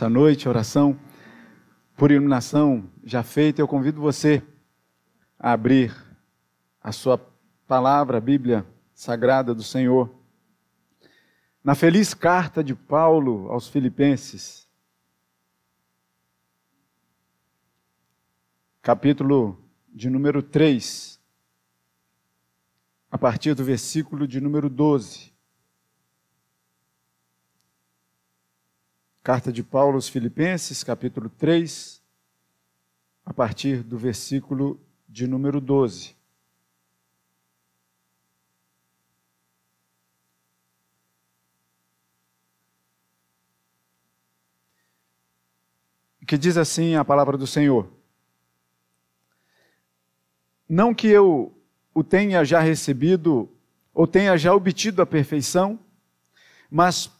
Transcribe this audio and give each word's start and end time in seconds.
Esta 0.00 0.08
noite, 0.08 0.48
oração 0.48 0.98
por 1.94 2.10
iluminação 2.10 2.90
já 3.04 3.22
feita, 3.22 3.60
eu 3.60 3.68
convido 3.68 4.00
você 4.00 4.42
a 5.38 5.52
abrir 5.52 5.94
a 6.82 6.90
sua 6.90 7.18
palavra, 7.68 8.16
a 8.16 8.20
Bíblia 8.20 8.64
Sagrada 8.94 9.54
do 9.54 9.62
Senhor. 9.62 10.10
Na 11.62 11.74
feliz 11.74 12.14
carta 12.14 12.64
de 12.64 12.74
Paulo 12.74 13.52
aos 13.52 13.68
Filipenses, 13.68 14.66
capítulo 18.80 19.62
de 19.86 20.08
número 20.08 20.42
3, 20.42 21.20
a 23.10 23.18
partir 23.18 23.52
do 23.52 23.62
versículo 23.62 24.26
de 24.26 24.40
número 24.40 24.70
12. 24.70 25.29
Carta 29.22 29.52
de 29.52 29.62
Paulo 29.62 29.96
aos 29.96 30.08
Filipenses, 30.08 30.82
capítulo 30.82 31.28
3, 31.28 32.02
a 33.22 33.34
partir 33.34 33.82
do 33.82 33.98
versículo 33.98 34.80
de 35.06 35.26
número 35.26 35.60
12. 35.60 36.16
Que 46.26 46.38
diz 46.38 46.56
assim 46.56 46.94
a 46.94 47.04
palavra 47.04 47.36
do 47.36 47.46
Senhor: 47.46 47.92
Não 50.66 50.94
que 50.94 51.08
eu 51.08 51.54
o 51.92 52.02
tenha 52.02 52.42
já 52.42 52.60
recebido 52.60 53.50
ou 53.92 54.06
tenha 54.06 54.38
já 54.38 54.54
obtido 54.54 55.02
a 55.02 55.06
perfeição, 55.06 55.78
mas 56.70 57.19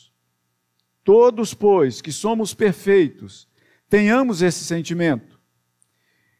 Todos, 1.03 1.53
pois, 1.53 2.01
que 2.01 2.11
somos 2.11 2.53
perfeitos, 2.53 3.47
tenhamos 3.89 4.41
esse 4.41 4.63
sentimento. 4.63 5.39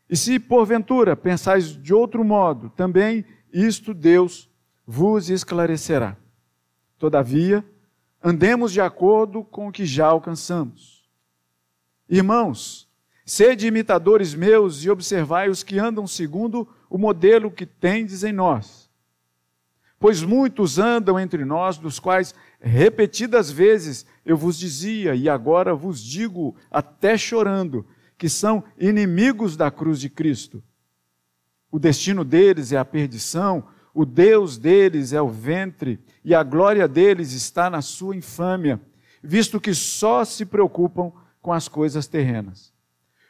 E 0.09 0.15
se 0.15 0.39
porventura 0.39 1.15
pensais 1.15 1.69
de 1.69 1.93
outro 1.93 2.23
modo, 2.23 2.69
também 2.69 3.25
isto 3.51 3.93
Deus 3.93 4.49
vos 4.85 5.29
esclarecerá. 5.29 6.17
Todavia, 6.97 7.65
andemos 8.21 8.71
de 8.71 8.81
acordo 8.81 9.43
com 9.43 9.67
o 9.67 9.71
que 9.71 9.85
já 9.85 10.07
alcançamos. 10.07 11.09
Irmãos, 12.09 12.89
sede 13.25 13.67
imitadores 13.67 14.35
meus 14.35 14.83
e 14.83 14.89
observai 14.89 15.49
os 15.49 15.63
que 15.63 15.79
andam 15.79 16.05
segundo 16.05 16.67
o 16.89 16.97
modelo 16.97 17.49
que 17.49 17.65
tendes 17.65 18.23
em 18.23 18.33
nós. 18.33 18.91
Pois 19.97 20.21
muitos 20.21 20.77
andam 20.77 21.19
entre 21.19 21.45
nós, 21.45 21.77
dos 21.77 21.99
quais 21.99 22.35
repetidas 22.59 23.49
vezes 23.49 24.05
eu 24.25 24.37
vos 24.37 24.57
dizia, 24.57 25.15
e 25.15 25.27
agora 25.27 25.73
vos 25.73 26.01
digo, 26.01 26.55
até 26.69 27.17
chorando, 27.17 27.85
que 28.17 28.29
são 28.29 28.63
inimigos 28.79 29.57
da 29.57 29.71
cruz 29.71 29.99
de 29.99 30.09
Cristo. 30.09 30.63
O 31.71 31.79
destino 31.79 32.23
deles 32.23 32.71
é 32.71 32.77
a 32.77 32.85
perdição, 32.85 33.63
o 33.93 34.05
Deus 34.05 34.57
deles 34.57 35.11
é 35.11 35.21
o 35.21 35.29
ventre, 35.29 35.99
e 36.23 36.35
a 36.35 36.43
glória 36.43 36.87
deles 36.87 37.33
está 37.33 37.69
na 37.69 37.81
sua 37.81 38.15
infâmia, 38.15 38.79
visto 39.23 39.59
que 39.59 39.73
só 39.73 40.23
se 40.23 40.45
preocupam 40.45 41.11
com 41.41 41.51
as 41.51 41.67
coisas 41.67 42.07
terrenas. 42.07 42.71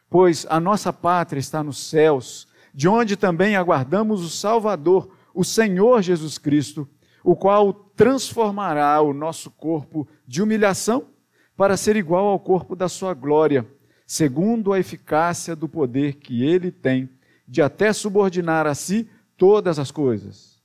Pois 0.10 0.46
a 0.50 0.60
nossa 0.60 0.92
pátria 0.92 1.40
está 1.40 1.64
nos 1.64 1.78
céus, 1.78 2.48
de 2.74 2.88
onde 2.88 3.16
também 3.16 3.56
aguardamos 3.56 4.22
o 4.22 4.30
Salvador, 4.30 5.10
o 5.34 5.44
Senhor 5.44 6.02
Jesus 6.02 6.38
Cristo, 6.38 6.88
o 7.24 7.36
qual 7.36 7.74
transformará 7.74 9.00
o 9.02 9.14
nosso 9.14 9.52
corpo 9.52 10.08
de 10.28 10.42
humilhação 10.42 11.08
para 11.56 11.78
ser 11.78 11.96
igual 11.96 12.28
ao 12.28 12.40
corpo 12.40 12.76
da 12.76 12.90
sua 12.90 13.14
glória, 13.14 13.68
segundo 14.06 14.74
a 14.74 14.80
eficácia 14.80 15.56
do 15.56 15.68
poder 15.70 16.16
que 16.16 16.44
ele 16.44 16.72
tem 16.72 17.10
de 17.48 17.62
até 17.62 17.94
subordinar 17.94 18.66
a 18.66 18.74
si 18.74 19.10
todas 19.38 19.78
as 19.78 19.92
coisas. 19.92 20.62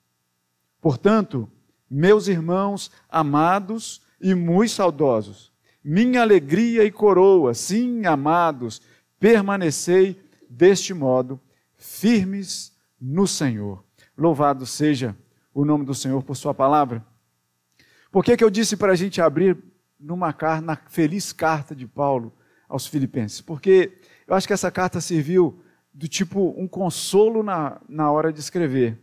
Portanto, 0.81 1.51
meus 1.91 2.29
irmãos 2.29 2.91
amados 3.09 4.03
e 4.21 4.35
muito 4.35 4.73
saudosos, 4.73 5.53
minha 5.83 6.23
alegria 6.23 6.85
e 6.85 6.91
coroa, 6.91 7.55
sim, 7.55 8.07
amados, 8.07 8.81
permanecei 9.21 10.21
deste 10.49 10.95
modo, 10.95 11.41
firmes 11.77 12.73
no 13.01 13.27
Senhor. 13.27 13.85
Louvado 14.17 14.65
seja 14.65 15.17
o 15.57 15.65
nome 15.65 15.87
do 15.87 15.95
Senhor 15.95 16.23
por 16.23 16.37
Sua 16.37 16.53
palavra. 16.53 17.03
Por 18.13 18.23
que, 18.23 18.37
que 18.37 18.45
eu 18.45 18.51
disse 18.51 18.77
para 18.77 18.93
a 18.93 18.95
gente 18.95 19.23
abrir 19.23 19.57
numa 19.99 20.37
na 20.63 20.77
feliz 20.77 21.33
carta 21.33 21.75
de 21.75 21.87
Paulo 21.87 22.31
aos 22.69 22.87
Filipenses? 22.87 23.41
Porque 23.41 23.97
eu 24.27 24.35
acho 24.35 24.47
que 24.47 24.53
essa 24.53 24.71
carta 24.71 25.01
serviu 25.01 25.59
do 25.95 26.07
tipo 26.07 26.55
um 26.59 26.69
consolo 26.69 27.43
na, 27.43 27.81
na 27.89 28.13
hora 28.13 28.31
de 28.31 28.39
escrever. 28.39 28.99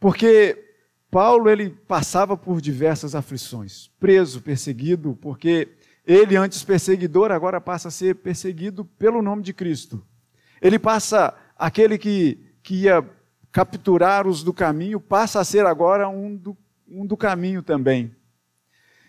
Porque 0.00 0.64
Paulo 1.10 1.50
ele 1.50 1.68
passava 1.68 2.34
por 2.34 2.58
diversas 2.62 3.14
aflições, 3.14 3.88
preso, 4.00 4.40
perseguido, 4.40 5.14
porque 5.20 5.76
ele 6.06 6.36
antes 6.36 6.64
perseguidor 6.64 7.30
agora 7.32 7.60
passa 7.60 7.88
a 7.88 7.90
ser 7.90 8.14
perseguido 8.14 8.82
pelo 8.82 9.20
nome 9.20 9.42
de 9.42 9.52
Cristo. 9.52 10.02
Ele 10.58 10.78
passa 10.78 11.36
aquele 11.54 11.98
que, 11.98 12.40
que 12.62 12.84
ia 12.84 13.06
capturar 13.56 14.26
os 14.26 14.42
do 14.42 14.52
caminho, 14.52 15.00
passa 15.00 15.40
a 15.40 15.44
ser 15.44 15.64
agora 15.64 16.06
um 16.10 16.36
do 16.36 16.54
um 16.86 17.06
do 17.06 17.16
caminho 17.16 17.62
também. 17.62 18.14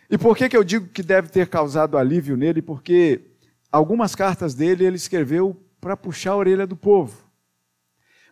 E 0.09 0.17
por 0.17 0.37
que, 0.37 0.47
que 0.47 0.55
eu 0.55 0.63
digo 0.63 0.87
que 0.87 1.03
deve 1.03 1.27
ter 1.27 1.49
causado 1.49 1.97
alívio 1.97 2.37
nele? 2.37 2.61
Porque 2.61 3.25
algumas 3.69 4.15
cartas 4.15 4.55
dele 4.55 4.85
ele 4.85 4.95
escreveu 4.95 5.61
para 5.81 5.97
puxar 5.97 6.31
a 6.31 6.37
orelha 6.37 6.65
do 6.65 6.77
povo. 6.77 7.29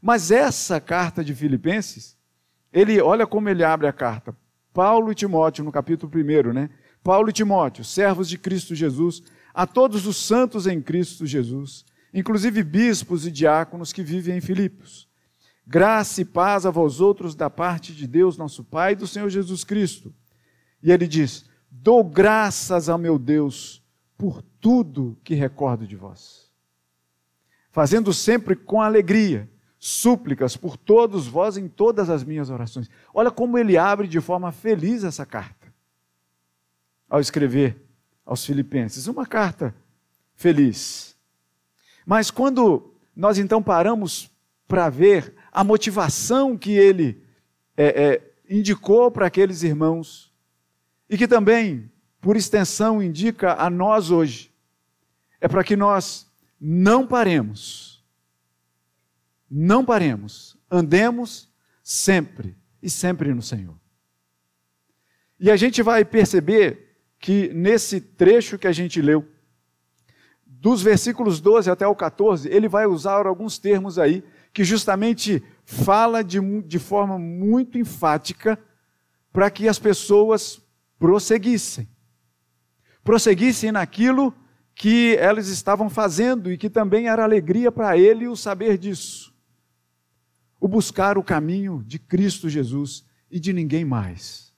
Mas 0.01 0.31
essa 0.31 0.79
carta 0.79 1.21
de 1.21 1.35
Filipenses, 1.35 2.17
ele 2.71 3.01
olha 3.01 3.27
como 3.27 3.49
ele 3.49 3.65
abre 3.65 3.85
a 3.85 3.91
carta. 3.91 4.33
Paulo 4.73 5.11
e 5.11 5.15
Timóteo, 5.15 5.65
no 5.65 5.71
capítulo 5.71 6.09
1, 6.15 6.53
né? 6.53 6.69
Paulo 7.03 7.29
e 7.29 7.33
Timóteo, 7.33 7.83
servos 7.83 8.29
de 8.29 8.37
Cristo 8.37 8.73
Jesus, 8.73 9.21
a 9.53 9.67
todos 9.67 10.07
os 10.07 10.15
santos 10.15 10.65
em 10.65 10.81
Cristo 10.81 11.25
Jesus, 11.25 11.83
inclusive 12.13 12.63
bispos 12.63 13.27
e 13.27 13.31
diáconos 13.31 13.91
que 13.91 14.01
vivem 14.01 14.37
em 14.37 14.41
Filipos. 14.41 15.13
Graça 15.67 16.21
e 16.21 16.25
paz 16.25 16.65
a 16.65 16.69
vós 16.69 17.01
outros 17.01 17.33
da 17.33 17.49
parte 17.49 17.93
de 17.93 18.05
Deus, 18.05 18.37
nosso 18.37 18.63
Pai, 18.63 18.93
e 18.93 18.95
do 18.95 19.07
Senhor 19.07 19.29
Jesus 19.29 19.63
Cristo. 19.63 20.13
E 20.81 20.91
ele 20.91 21.07
diz: 21.07 21.45
Dou 21.71 22.03
graças 22.03 22.87
ao 22.87 22.97
meu 22.97 23.17
Deus 23.17 23.83
por 24.17 24.41
tudo 24.61 25.17
que 25.23 25.33
recordo 25.33 25.87
de 25.87 25.95
vós, 25.95 26.51
fazendo 27.71 28.13
sempre 28.13 28.55
com 28.55 28.81
alegria 28.81 29.49
súplicas 29.77 30.57
por 30.57 30.77
todos 30.77 31.27
vós 31.27 31.57
em 31.57 31.67
todas 31.67 32.09
as 32.09 32.23
minhas 32.23 32.49
orações. 32.49 32.89
Olha 33.13 33.29
como 33.29 33.57
ele 33.57 33.77
abre 33.77 34.07
de 34.07 34.19
forma 34.19 34.51
feliz 34.51 35.03
essa 35.03 35.25
carta, 35.25 35.71
ao 37.09 37.19
escrever 37.19 37.85
aos 38.25 38.43
Filipenses. 38.43 39.05
Uma 39.05 39.27
carta 39.27 39.75
feliz. 40.33 41.15
Mas 42.05 42.31
quando 42.31 42.93
nós 43.16 43.37
então 43.37 43.61
paramos 43.61 44.31
para 44.67 44.90
ver 44.90 45.35
a 45.55 45.63
motivação 45.63 46.57
que 46.57 46.72
ele 46.72 47.23
é, 47.78 47.85
é, 47.85 48.34
indicou 48.49 49.09
para 49.09 49.28
aqueles 49.28 49.63
irmãos 49.63 50.29
e 51.09 51.17
que 51.17 51.29
também, 51.29 51.90
por 52.19 52.35
extensão, 52.35 53.02
indica 53.02 53.53
a 53.53 53.69
nós 53.69 54.11
hoje, 54.11 54.53
é 55.40 55.47
para 55.47 55.63
que 55.63 55.78
nós 55.78 56.29
não 56.59 57.07
paremos, 57.07 58.03
não 59.49 59.85
paremos, 59.85 60.57
andemos 60.69 61.47
sempre 61.81 62.53
e 62.84 62.90
sempre 62.90 63.34
no 63.34 63.41
Senhor. 63.41 63.79
E 65.40 65.49
a 65.49 65.55
gente 65.55 65.81
vai 65.81 66.03
perceber 66.03 66.97
que 67.17 67.47
nesse 67.53 68.02
trecho 68.02 68.57
que 68.57 68.67
a 68.67 68.73
gente 68.73 69.02
leu, 69.02 69.25
dos 70.46 70.81
versículos 70.81 71.40
12 71.40 71.72
até 71.72 71.87
o 71.87 71.96
14, 71.96 72.49
ele 72.49 72.67
vai 72.67 72.85
usar 72.85 73.25
alguns 73.25 73.57
termos 73.57 73.97
aí 73.97 74.22
que 74.55 74.63
justamente 74.63 75.43
fala 75.66 76.23
de, 76.23 76.40
de 76.61 76.79
forma 76.79 77.19
muito 77.19 77.78
enfática 77.78 78.57
para 79.34 79.52
que 79.52 79.67
as 79.67 79.78
pessoas 79.78 80.61
prosseguissem. 80.97 81.90
Prosseguissem 83.03 83.73
naquilo 83.73 84.34
que 84.73 85.17
elas 85.17 85.49
estavam 85.49 85.90
fazendo 85.90 86.49
e 86.49 86.57
que 86.57 86.69
também 86.69 87.09
era 87.09 87.22
alegria 87.22 87.69
para 87.69 87.97
ele 87.97 88.29
o 88.29 88.35
saber 88.37 88.78
disso. 88.78 89.35
O 90.57 90.69
buscar 90.69 91.17
o 91.17 91.23
caminho 91.23 91.84
de 91.85 91.99
Cristo 91.99 92.47
Jesus 92.47 93.03
e 93.29 93.41
de 93.41 93.52
ninguém 93.52 93.84
mais. 93.84 94.53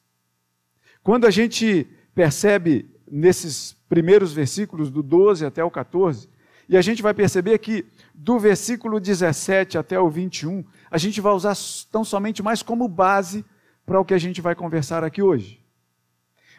Quando 1.02 1.26
a 1.26 1.32
gente 1.32 1.88
percebe 2.14 2.88
nesses 3.12 3.76
primeiros 3.90 4.32
versículos, 4.32 4.92
do 4.92 5.02
12 5.02 5.44
até 5.44 5.64
o 5.64 5.72
14, 5.72 6.30
e 6.70 6.78
a 6.78 6.82
gente 6.82 7.02
vai 7.02 7.16
perceber 7.16 7.58
que 7.58 7.84
do 8.20 8.40
versículo 8.40 9.00
17 9.00 9.78
até 9.78 10.00
o 10.00 10.10
21, 10.10 10.66
a 10.90 10.98
gente 10.98 11.22
vai 11.22 11.32
usar 11.34 11.56
tão 11.92 12.04
somente 12.04 12.42
mais 12.42 12.64
como 12.64 12.88
base 12.88 13.46
para 13.86 14.00
o 14.00 14.06
que 14.06 14.14
a 14.16 14.18
gente 14.18 14.42
vai 14.42 14.56
conversar 14.56 15.04
aqui 15.04 15.22
hoje. 15.22 15.64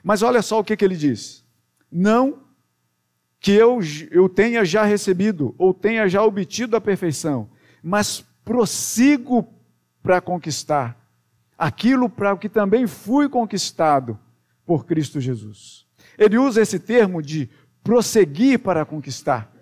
Mas 0.05 0.23
olha 0.23 0.41
só 0.41 0.61
o 0.61 0.65
que, 0.65 0.77
que 0.77 0.85
ele 0.85 0.97
diz: 0.97 1.45
Não 1.91 2.45
que 3.41 3.51
eu, 3.51 3.81
eu 4.13 4.29
tenha 4.29 4.65
já 4.65 4.85
recebido 4.85 5.53
ou 5.59 5.75
tenha 5.75 6.09
já 6.09 6.23
obtido 6.23 6.77
a 6.77 6.81
perfeição, 6.81 7.51
mas 7.83 8.25
prossigo 8.45 9.53
para 10.01 10.21
conquistar 10.21 10.97
aquilo 11.59 12.09
para 12.09 12.33
o 12.33 12.39
que 12.39 12.49
também 12.49 12.87
fui 12.87 13.29
conquistado 13.29 14.17
por 14.65 14.87
Cristo 14.87 15.21
Jesus. 15.21 15.87
Ele 16.17 16.39
usa 16.39 16.63
esse 16.63 16.79
termo 16.79 17.21
de 17.21 17.51
prosseguir 17.83 18.61
para 18.61 18.85
conquistar. 18.85 19.53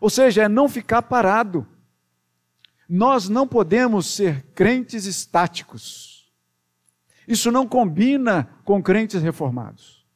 Ou 0.00 0.10
seja, 0.10 0.44
é 0.44 0.48
não 0.48 0.68
ficar 0.68 1.02
parado. 1.02 1.66
Nós 2.88 3.28
não 3.28 3.46
podemos 3.46 4.06
ser 4.06 4.46
crentes 4.54 5.04
estáticos. 5.04 6.30
Isso 7.26 7.52
não 7.52 7.66
combina 7.66 8.48
com 8.64 8.82
crentes 8.82 9.22
reformados. 9.22 10.06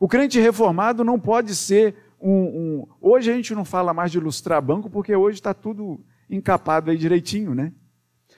O 0.00 0.08
crente 0.08 0.40
reformado 0.40 1.04
não 1.04 1.18
pode 1.18 1.54
ser 1.54 1.96
um, 2.20 2.32
um, 2.32 2.88
Hoje 3.00 3.30
a 3.30 3.34
gente 3.34 3.54
não 3.54 3.64
fala 3.64 3.94
mais 3.94 4.10
de 4.10 4.18
ilustrar 4.18 4.60
banco, 4.60 4.90
porque 4.90 5.14
hoje 5.14 5.38
está 5.38 5.54
tudo 5.54 6.04
encapado 6.28 6.90
aí 6.90 6.98
direitinho, 6.98 7.54
né? 7.54 7.72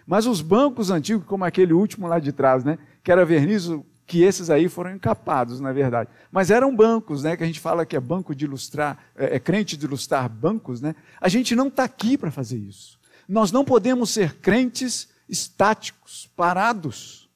Mas 0.06 0.26
os 0.26 0.40
bancos 0.40 0.90
antigos, 0.90 1.26
como 1.26 1.44
aquele 1.44 1.72
último 1.72 2.06
lá 2.06 2.18
de 2.18 2.32
trás, 2.32 2.64
né? 2.64 2.78
Que 3.02 3.10
era 3.10 3.24
verniz, 3.24 3.68
que 4.08 4.22
esses 4.22 4.48
aí 4.48 4.70
foram 4.70 4.94
encapados, 4.94 5.60
na 5.60 5.70
verdade. 5.70 6.08
Mas 6.32 6.50
eram 6.50 6.74
bancos, 6.74 7.24
né? 7.24 7.36
Que 7.36 7.44
a 7.44 7.46
gente 7.46 7.60
fala 7.60 7.84
que 7.84 7.94
é 7.94 8.00
banco 8.00 8.34
de 8.34 8.46
ilustrar, 8.46 8.98
é, 9.14 9.36
é 9.36 9.38
crente 9.38 9.76
de 9.76 9.84
ilustrar 9.84 10.26
bancos, 10.30 10.80
né? 10.80 10.94
A 11.20 11.28
gente 11.28 11.54
não 11.54 11.68
está 11.68 11.84
aqui 11.84 12.16
para 12.16 12.30
fazer 12.30 12.56
isso. 12.56 12.98
Nós 13.28 13.52
não 13.52 13.66
podemos 13.66 14.08
ser 14.08 14.36
crentes 14.36 15.10
estáticos, 15.28 16.26
parados. 16.34 17.28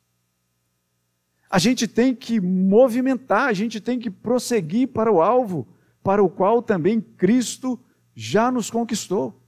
A 1.50 1.58
gente 1.58 1.86
tem 1.86 2.14
que 2.14 2.40
movimentar, 2.40 3.48
a 3.48 3.52
gente 3.52 3.78
tem 3.78 3.98
que 3.98 4.10
prosseguir 4.10 4.88
para 4.88 5.12
o 5.12 5.20
alvo, 5.20 5.68
para 6.02 6.25
o 6.25 6.30
qual 6.30 6.62
também 6.62 7.02
Cristo 7.02 7.78
já 8.14 8.50
nos 8.50 8.70
conquistou. 8.70 9.38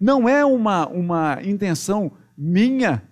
Não 0.00 0.26
é 0.26 0.42
uma, 0.46 0.88
uma 0.88 1.42
intenção 1.42 2.10
minha 2.34 3.02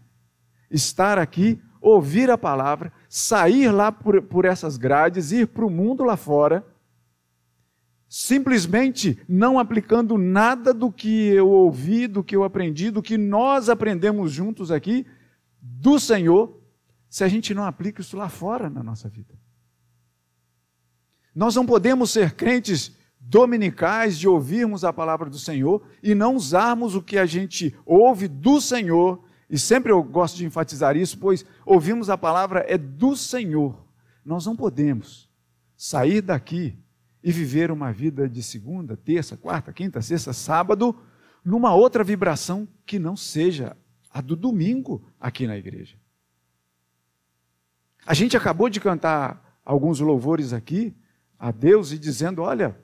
estar 0.70 1.18
aqui 1.18 1.60
ouvir 1.84 2.30
a 2.30 2.38
palavra, 2.38 2.90
sair 3.10 3.70
lá 3.70 3.92
por, 3.92 4.22
por 4.22 4.46
essas 4.46 4.78
grades, 4.78 5.32
ir 5.32 5.46
para 5.48 5.66
o 5.66 5.70
mundo 5.70 6.02
lá 6.02 6.16
fora, 6.16 6.66
simplesmente 8.08 9.20
não 9.28 9.58
aplicando 9.58 10.16
nada 10.16 10.72
do 10.72 10.90
que 10.90 11.28
eu 11.28 11.46
ouvi, 11.46 12.06
do 12.06 12.24
que 12.24 12.34
eu 12.34 12.42
aprendi, 12.42 12.90
do 12.90 13.02
que 13.02 13.18
nós 13.18 13.68
aprendemos 13.68 14.32
juntos 14.32 14.70
aqui, 14.70 15.06
do 15.60 16.00
Senhor, 16.00 16.58
se 17.10 17.22
a 17.22 17.28
gente 17.28 17.52
não 17.52 17.64
aplica 17.64 18.00
isso 18.00 18.16
lá 18.16 18.30
fora 18.30 18.70
na 18.70 18.82
nossa 18.82 19.08
vida. 19.08 19.34
Nós 21.34 21.54
não 21.54 21.66
podemos 21.66 22.10
ser 22.10 22.32
crentes 22.32 22.96
dominicais 23.20 24.18
de 24.18 24.26
ouvirmos 24.26 24.84
a 24.84 24.92
palavra 24.92 25.28
do 25.28 25.38
Senhor 25.38 25.82
e 26.02 26.14
não 26.14 26.34
usarmos 26.34 26.94
o 26.94 27.02
que 27.02 27.18
a 27.18 27.26
gente 27.26 27.76
ouve 27.84 28.26
do 28.26 28.60
Senhor 28.60 29.22
e 29.54 29.58
sempre 29.58 29.92
eu 29.92 30.02
gosto 30.02 30.36
de 30.36 30.44
enfatizar 30.44 30.96
isso, 30.96 31.16
pois 31.16 31.46
ouvimos 31.64 32.10
a 32.10 32.18
palavra 32.18 32.66
é 32.66 32.76
do 32.76 33.14
Senhor. 33.14 33.86
Nós 34.24 34.44
não 34.46 34.56
podemos 34.56 35.30
sair 35.76 36.20
daqui 36.20 36.76
e 37.22 37.30
viver 37.30 37.70
uma 37.70 37.92
vida 37.92 38.28
de 38.28 38.42
segunda, 38.42 38.96
terça, 38.96 39.36
quarta, 39.36 39.72
quinta, 39.72 40.02
sexta, 40.02 40.32
sábado, 40.32 40.92
numa 41.44 41.72
outra 41.72 42.02
vibração 42.02 42.66
que 42.84 42.98
não 42.98 43.16
seja 43.16 43.76
a 44.10 44.20
do 44.20 44.34
domingo 44.34 45.08
aqui 45.20 45.46
na 45.46 45.56
igreja. 45.56 45.96
A 48.04 48.12
gente 48.12 48.36
acabou 48.36 48.68
de 48.68 48.80
cantar 48.80 49.60
alguns 49.64 50.00
louvores 50.00 50.52
aqui 50.52 50.96
a 51.38 51.52
Deus 51.52 51.92
e 51.92 51.98
dizendo: 51.98 52.42
olha, 52.42 52.76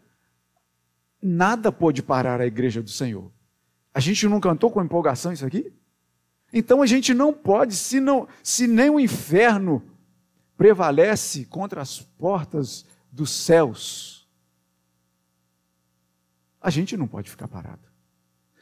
nada 1.21 1.73
pode 1.73 2.01
parar 2.01 2.41
a 2.41 2.47
igreja 2.47 2.81
do 2.81 2.91
Senhor. 2.91 3.29
A 3.93 3.99
gente 3.99 4.29
não 4.29 4.39
cantou 4.39 4.71
com 4.71 4.81
empolgação 4.81 5.33
isso 5.33 5.45
aqui? 5.45 5.75
Então 6.53 6.83
a 6.83 6.87
gente 6.87 7.15
não 7.15 7.33
pode, 7.33 7.75
se, 7.77 8.01
não, 8.01 8.27
se 8.43 8.67
nem 8.67 8.91
o 8.91 8.99
inferno 8.99 9.83
prevalece 10.57 11.45
contra 11.45 11.81
as 11.81 12.01
portas 12.01 12.85
dos 13.11 13.31
céus, 13.31 14.29
a 16.61 16.71
gente 16.71 16.97
não 16.97 17.07
pode 17.07 17.31
ficar 17.31 17.49
parado. 17.49 17.89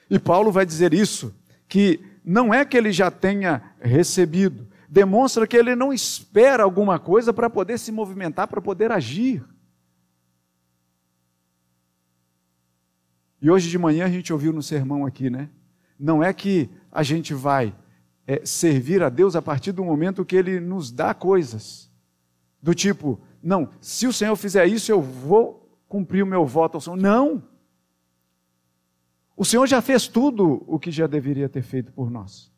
E 0.09 0.19
Paulo 0.19 0.53
vai 0.53 0.65
dizer 0.65 0.95
isso, 0.95 1.35
que 1.69 2.01
não 2.25 2.53
é 2.53 2.65
que 2.65 2.77
ele 2.77 2.93
já 2.93 3.11
tenha 3.11 3.75
recebido, 3.81 4.67
demonstra 4.89 5.47
que 5.47 5.57
ele 5.57 5.75
não 5.75 5.93
espera 5.93 6.63
alguma 6.63 6.99
coisa 6.99 7.33
para 7.33 7.51
poder 7.51 7.79
se 7.79 7.91
movimentar, 7.91 8.49
para 8.49 8.61
poder 8.61 8.93
agir. 8.93 9.45
E 13.41 13.51
hoje 13.51 13.71
de 13.71 13.79
manhã 13.79 14.07
a 14.07 14.11
gente 14.11 14.33
ouviu 14.33 14.53
no 14.53 14.63
sermão 14.63 15.07
aqui, 15.07 15.31
né? 15.31 15.49
Não 15.99 16.23
é 16.23 16.33
que 16.33 16.71
a 16.93 17.03
gente 17.03 17.35
vai 17.35 17.75
é, 18.27 18.45
servir 18.45 19.03
a 19.03 19.09
Deus 19.09 19.35
a 19.35 19.43
partir 19.43 19.73
do 19.73 19.85
momento 19.85 20.25
que 20.25 20.37
Ele 20.37 20.61
nos 20.61 20.91
dá 20.93 21.15
coisas. 21.15 21.91
Do 22.63 22.75
tipo, 22.75 23.21
não, 23.43 23.71
se 23.81 24.07
o 24.07 24.13
Senhor 24.13 24.37
fizer 24.37 24.67
isso, 24.67 24.93
eu 24.93 25.01
vou 25.01 25.79
cumprir 25.89 26.23
o 26.23 26.27
meu 26.27 26.45
voto 26.45 26.77
ao 26.77 26.81
Senhor. 26.81 26.97
Não! 26.97 27.43
O 29.37 29.45
Senhor 29.45 29.67
já 29.67 29.81
fez 29.81 30.09
tudo 30.09 30.65
o 30.67 30.79
que 30.79 30.91
já 30.91 31.07
deveria 31.07 31.49
ter 31.49 31.63
feito 31.63 31.93
por 31.93 32.11
nós. 32.11 32.53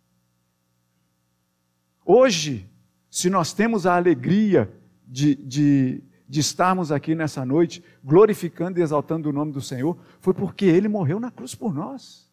Hoje, 2.05 2.69
se 3.11 3.29
nós 3.29 3.53
temos 3.53 3.87
a 3.87 3.97
alegria 3.97 4.73
de, 5.07 5.35
de, 5.35 6.03
de 6.27 6.41
estarmos 6.41 6.91
aqui 6.91 7.15
nessa 7.15 7.45
noite, 7.45 7.85
glorificando 8.03 8.81
e 8.81 8.83
exaltando 8.83 9.29
o 9.29 9.33
nome 9.33 9.53
do 9.53 9.61
Senhor, 9.61 9.99
foi 10.21 10.33
porque 10.33 10.65
Ele 10.65 10.89
morreu 10.89 11.21
na 11.21 11.31
cruz 11.31 11.55
por 11.55 11.75
nós. 11.75 12.30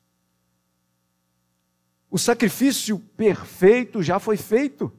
O 2.10 2.18
sacrifício 2.18 3.00
perfeito 3.00 4.02
já 4.02 4.20
foi 4.20 4.38
feito. 4.38 4.92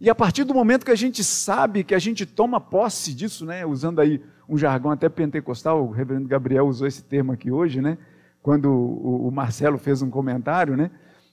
E 0.00 0.10
a 0.10 0.14
partir 0.14 0.44
do 0.44 0.52
momento 0.52 0.84
que 0.84 0.90
a 0.90 0.96
gente 0.96 1.22
sabe, 1.22 1.84
que 1.84 1.94
a 1.94 1.98
gente 1.98 2.26
toma 2.26 2.60
posse 2.60 3.14
disso, 3.14 3.46
né, 3.46 3.64
usando 3.64 4.00
aí 4.00 4.22
um 4.48 4.58
jargão 4.58 4.90
até 4.90 5.08
pentecostal, 5.08 5.82
o 5.82 5.90
reverendo 5.90 6.28
Gabriel 6.28 6.66
usou 6.66 6.86
esse 6.86 7.02
termo 7.02 7.32
aqui 7.32 7.50
hoje, 7.50 7.80
né, 7.80 7.96
quando 8.42 8.70
o, 8.70 9.30
Marcelo 9.30 9.78
fez 9.78 10.02
um 10.02 10.10
comentário, 10.10 10.76
né, 10.76 10.90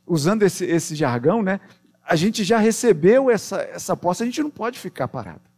usando 0.08 0.44
esse, 0.44 0.64
esse 0.64 0.96
jargão, 0.96 1.42
né, 1.42 1.60
a 2.06 2.16
gente 2.16 2.44
já 2.44 2.60
recebeu 2.60 3.30
essa, 3.30 3.62
essa 3.62 3.98
posse, 3.98 4.24
a 4.24 4.26
gente 4.26 4.42
não 4.42 4.50
pode 4.50 4.80
ficar 4.80 5.08
parado. 5.08 5.51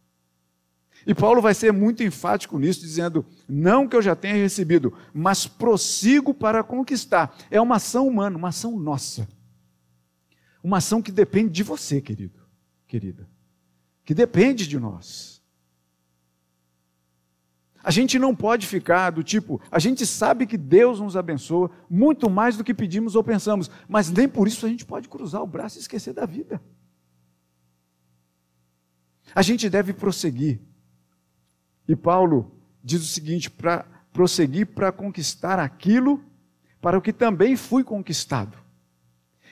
E 1.06 1.14
Paulo 1.14 1.42
vai 1.42 1.54
ser 1.54 1.72
muito 1.72 2.02
enfático 2.02 2.58
nisso, 2.58 2.80
dizendo: 2.80 3.24
não 3.48 3.86
que 3.86 3.96
eu 3.96 4.02
já 4.02 4.16
tenha 4.16 4.34
recebido, 4.34 4.92
mas 5.12 5.46
prossigo 5.46 6.32
para 6.32 6.62
conquistar. 6.62 7.36
É 7.50 7.60
uma 7.60 7.76
ação 7.76 8.06
humana, 8.06 8.36
uma 8.36 8.48
ação 8.48 8.78
nossa. 8.78 9.28
Uma 10.62 10.78
ação 10.78 11.02
que 11.02 11.12
depende 11.12 11.50
de 11.50 11.62
você, 11.62 12.00
querido, 12.00 12.40
querida. 12.86 13.28
Que 14.02 14.14
depende 14.14 14.66
de 14.66 14.78
nós. 14.78 15.42
A 17.82 17.90
gente 17.90 18.18
não 18.18 18.34
pode 18.34 18.66
ficar 18.66 19.10
do 19.10 19.22
tipo, 19.22 19.60
a 19.70 19.78
gente 19.78 20.06
sabe 20.06 20.46
que 20.46 20.56
Deus 20.56 21.00
nos 21.00 21.18
abençoa 21.18 21.70
muito 21.88 22.30
mais 22.30 22.56
do 22.56 22.64
que 22.64 22.72
pedimos 22.72 23.14
ou 23.14 23.22
pensamos, 23.22 23.70
mas 23.86 24.10
nem 24.10 24.26
por 24.26 24.48
isso 24.48 24.64
a 24.64 24.68
gente 24.70 24.86
pode 24.86 25.06
cruzar 25.06 25.42
o 25.42 25.46
braço 25.46 25.76
e 25.76 25.82
esquecer 25.82 26.14
da 26.14 26.24
vida. 26.24 26.62
A 29.34 29.42
gente 29.42 29.68
deve 29.68 29.92
prosseguir 29.92 30.60
e 31.88 31.94
Paulo 31.94 32.50
diz 32.82 33.02
o 33.02 33.06
seguinte: 33.06 33.50
para 33.50 33.84
prosseguir 34.12 34.66
para 34.68 34.92
conquistar 34.92 35.58
aquilo 35.58 36.24
para 36.80 36.98
o 36.98 37.02
que 37.02 37.12
também 37.12 37.56
fui 37.56 37.82
conquistado. 37.82 38.58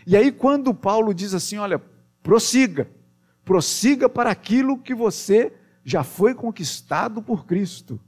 E 0.06 0.16
aí, 0.16 0.30
quando 0.30 0.74
Paulo 0.74 1.14
diz 1.14 1.32
assim: 1.34 1.56
olha, 1.56 1.80
prossiga, 2.22 2.88
prossiga 3.44 4.08
para 4.08 4.30
aquilo 4.30 4.78
que 4.78 4.94
você 4.94 5.52
já 5.84 6.04
foi 6.04 6.34
conquistado 6.34 7.22
por 7.22 7.46
Cristo. 7.46 8.00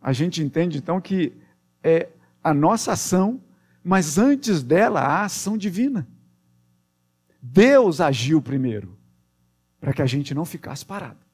A 0.00 0.12
gente 0.12 0.42
entende 0.42 0.78
então 0.78 1.00
que 1.00 1.32
é 1.82 2.08
a 2.42 2.54
nossa 2.54 2.92
ação, 2.92 3.42
mas 3.82 4.18
antes 4.18 4.62
dela 4.62 5.00
a 5.00 5.24
ação 5.24 5.56
divina. 5.56 6.06
Deus 7.40 8.00
agiu 8.00 8.42
primeiro, 8.42 8.96
para 9.80 9.92
que 9.92 10.02
a 10.02 10.06
gente 10.06 10.34
não 10.34 10.44
ficasse 10.44 10.84
parado. 10.84 11.27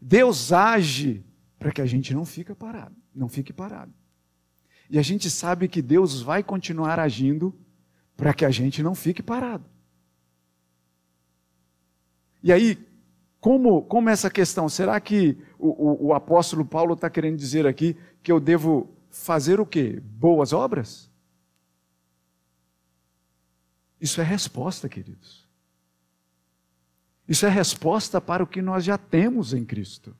Deus 0.00 0.52
age 0.52 1.24
para 1.58 1.72
que 1.72 1.80
a 1.80 1.86
gente 1.86 2.12
não 2.12 2.24
fique 2.24 2.54
parado, 2.54 2.94
não 3.14 3.28
fique 3.28 3.52
parado. 3.52 3.92
E 4.88 4.98
a 4.98 5.02
gente 5.02 5.28
sabe 5.30 5.68
que 5.68 5.82
Deus 5.82 6.20
vai 6.20 6.42
continuar 6.42 7.00
agindo 7.00 7.54
para 8.16 8.32
que 8.32 8.44
a 8.44 8.50
gente 8.50 8.82
não 8.82 8.94
fique 8.94 9.22
parado. 9.22 9.68
E 12.42 12.52
aí, 12.52 12.78
como, 13.40 13.82
como 13.82 14.08
essa 14.08 14.30
questão? 14.30 14.68
Será 14.68 15.00
que 15.00 15.38
o, 15.58 15.68
o, 15.68 16.06
o 16.06 16.14
apóstolo 16.14 16.64
Paulo 16.64 16.94
está 16.94 17.10
querendo 17.10 17.36
dizer 17.36 17.66
aqui 17.66 17.96
que 18.22 18.30
eu 18.30 18.38
devo 18.38 18.94
fazer 19.10 19.60
o 19.60 19.66
quê? 19.66 20.00
Boas 20.00 20.52
obras? 20.52 21.10
Isso 24.00 24.20
é 24.20 24.24
resposta, 24.24 24.88
queridos. 24.88 25.45
Isso 27.28 27.44
é 27.44 27.48
resposta 27.48 28.20
para 28.20 28.42
o 28.42 28.46
que 28.46 28.62
nós 28.62 28.84
já 28.84 28.96
temos 28.96 29.52
em 29.52 29.64
Cristo. 29.64 30.16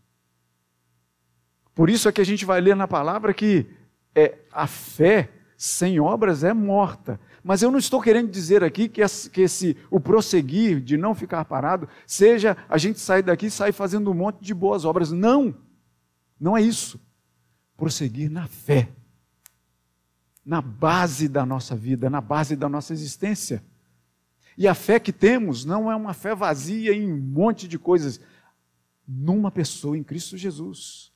Por 1.75 1.90
isso 1.90 2.08
é 2.08 2.12
que 2.12 2.20
a 2.20 2.25
gente 2.25 2.44
vai 2.44 2.60
ler 2.60 2.75
na 2.75 2.88
palavra 2.88 3.34
que 3.34 3.66
é, 4.14 4.38
a 4.50 4.66
fé 4.66 5.30
sem 5.56 6.00
obras 6.00 6.42
é 6.42 6.52
morta. 6.52 7.20
Mas 7.42 7.62
eu 7.62 7.70
não 7.70 7.78
estou 7.78 8.00
querendo 8.00 8.30
dizer 8.30 8.64
aqui 8.64 8.88
que, 8.88 9.00
esse, 9.00 9.30
que 9.30 9.42
esse, 9.42 9.76
o 9.90 10.00
prosseguir 10.00 10.80
de 10.80 10.96
não 10.96 11.14
ficar 11.14 11.44
parado 11.44 11.88
seja 12.06 12.56
a 12.68 12.76
gente 12.76 12.98
sair 12.98 13.22
daqui 13.22 13.46
e 13.46 13.50
sair 13.50 13.72
fazendo 13.72 14.10
um 14.10 14.14
monte 14.14 14.42
de 14.42 14.52
boas 14.52 14.84
obras. 14.84 15.12
Não, 15.12 15.54
não 16.40 16.56
é 16.56 16.62
isso. 16.62 17.00
Prosseguir 17.76 18.30
na 18.30 18.46
fé, 18.46 18.88
na 20.44 20.60
base 20.60 21.28
da 21.28 21.46
nossa 21.46 21.76
vida, 21.76 22.10
na 22.10 22.20
base 22.20 22.56
da 22.56 22.68
nossa 22.68 22.92
existência. 22.92 23.62
E 24.56 24.66
a 24.66 24.75
fé 24.75 24.98
que 24.98 25.12
temos 25.12 25.64
não 25.64 25.90
é 25.90 25.96
uma 25.96 26.14
fé 26.14 26.34
vazia 26.34 26.92
em 26.92 27.12
um 27.12 27.16
monte 27.16 27.68
de 27.68 27.78
coisas, 27.78 28.20
numa 29.06 29.50
pessoa, 29.50 29.96
em 29.96 30.02
Cristo 30.02 30.36
Jesus, 30.36 31.12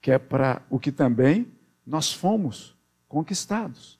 que 0.00 0.10
é 0.10 0.18
para 0.18 0.62
o 0.70 0.78
que 0.78 0.92
também 0.92 1.46
nós 1.84 2.12
fomos 2.12 2.76
conquistados. 3.08 3.98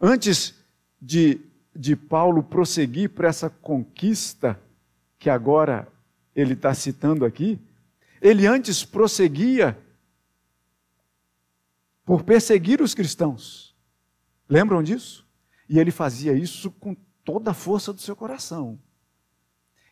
Antes 0.00 0.54
de, 1.00 1.40
de 1.74 1.96
Paulo 1.96 2.42
prosseguir 2.42 3.10
para 3.10 3.28
essa 3.28 3.48
conquista 3.48 4.60
que 5.18 5.30
agora 5.30 5.88
ele 6.34 6.52
está 6.52 6.72
citando 6.74 7.24
aqui, 7.24 7.58
ele 8.20 8.46
antes 8.46 8.84
prosseguia 8.84 9.76
por 12.04 12.22
perseguir 12.22 12.80
os 12.80 12.94
cristãos. 12.94 13.74
Lembram 14.48 14.82
disso? 14.82 15.27
E 15.68 15.78
ele 15.78 15.90
fazia 15.90 16.32
isso 16.32 16.70
com 16.70 16.96
toda 17.24 17.50
a 17.50 17.54
força 17.54 17.92
do 17.92 18.00
seu 18.00 18.16
coração. 18.16 18.78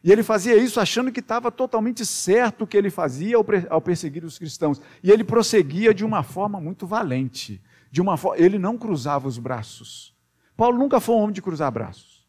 E 0.02 0.12
ele 0.12 0.22
fazia 0.22 0.56
isso 0.56 0.78
achando 0.78 1.10
que 1.10 1.20
estava 1.20 1.50
totalmente 1.50 2.06
certo 2.06 2.62
o 2.62 2.66
que 2.66 2.76
ele 2.76 2.90
fazia 2.90 3.36
ao 3.68 3.80
perseguir 3.80 4.24
os 4.24 4.38
cristãos. 4.38 4.80
E 5.02 5.10
ele 5.10 5.24
prosseguia 5.24 5.92
de 5.92 6.04
uma 6.04 6.22
forma 6.22 6.60
muito 6.60 6.86
valente. 6.86 7.60
De 7.90 8.00
uma 8.00 8.16
forma, 8.16 8.42
ele 8.42 8.58
não 8.58 8.78
cruzava 8.78 9.26
os 9.26 9.36
braços. 9.36 10.14
Paulo 10.56 10.78
nunca 10.78 11.00
foi 11.00 11.14
um 11.14 11.18
homem 11.18 11.34
de 11.34 11.42
cruzar 11.42 11.70
braços. 11.72 12.26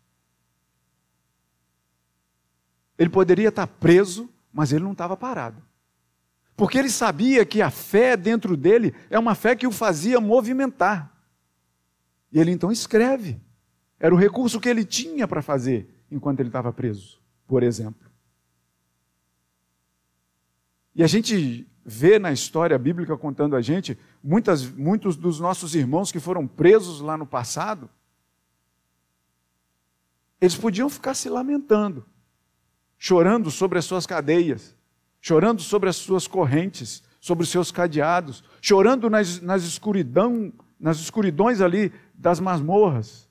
Ele 2.97 3.09
poderia 3.09 3.49
estar 3.49 3.67
preso, 3.67 4.29
mas 4.51 4.73
ele 4.73 4.83
não 4.83 4.93
estava 4.93 5.15
parado. 5.15 5.61
Porque 6.55 6.79
ele 6.79 6.89
sabia 6.89 7.45
que 7.45 7.61
a 7.61 7.69
fé 7.69 8.17
dentro 8.17 8.57
dele 8.57 8.95
é 9.09 9.19
uma 9.19 9.35
fé 9.35 9.55
que 9.55 9.67
o 9.67 9.71
fazia 9.71 10.19
movimentar. 10.19 11.15
E 12.31 12.39
ele 12.39 12.51
então 12.51 12.71
escreve. 12.71 13.39
Era 13.99 14.13
o 14.13 14.17
recurso 14.17 14.59
que 14.59 14.69
ele 14.69 14.85
tinha 14.85 15.27
para 15.27 15.41
fazer 15.41 15.89
enquanto 16.11 16.39
ele 16.39 16.49
estava 16.49 16.71
preso, 16.71 17.21
por 17.47 17.63
exemplo. 17.63 18.07
E 20.95 21.03
a 21.03 21.07
gente 21.07 21.67
vê 21.85 22.19
na 22.19 22.31
história 22.31 22.77
bíblica 22.77 23.15
contando 23.15 23.55
a 23.55 23.61
gente, 23.61 23.97
muitas, 24.21 24.69
muitos 24.69 25.15
dos 25.15 25.39
nossos 25.39 25.73
irmãos 25.73 26.11
que 26.11 26.19
foram 26.19 26.45
presos 26.45 26.99
lá 26.99 27.17
no 27.17 27.25
passado, 27.25 27.89
eles 30.39 30.55
podiam 30.55 30.89
ficar 30.89 31.13
se 31.13 31.29
lamentando, 31.29 32.05
chorando 32.97 33.49
sobre 33.49 33.79
as 33.79 33.85
suas 33.85 34.05
cadeias, 34.05 34.75
chorando 35.21 35.61
sobre 35.61 35.89
as 35.89 35.95
suas 35.95 36.27
correntes, 36.27 37.03
sobre 37.19 37.43
os 37.43 37.49
seus 37.49 37.71
cadeados, 37.71 38.43
chorando 38.61 39.09
nas, 39.09 39.41
nas 39.41 39.63
escuridão, 39.63 40.53
nas 40.79 40.99
escuridões 40.99 41.61
ali 41.61 41.91
das 42.17 42.39
masmorras. 42.39 43.29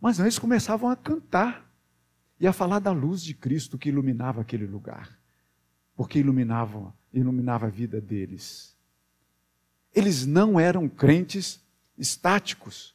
Mas 0.00 0.18
eles 0.18 0.38
começavam 0.38 0.88
a 0.88 0.96
cantar 0.96 1.70
e 2.40 2.46
a 2.46 2.52
falar 2.52 2.78
da 2.78 2.90
luz 2.90 3.22
de 3.22 3.34
Cristo 3.34 3.76
que 3.76 3.90
iluminava 3.90 4.40
aquele 4.40 4.66
lugar, 4.66 5.18
porque 5.94 6.18
iluminava, 6.18 6.94
iluminava 7.12 7.66
a 7.66 7.70
vida 7.70 8.00
deles. 8.00 8.74
Eles 9.94 10.24
não 10.24 10.58
eram 10.58 10.88
crentes 10.88 11.60
estáticos. 11.98 12.94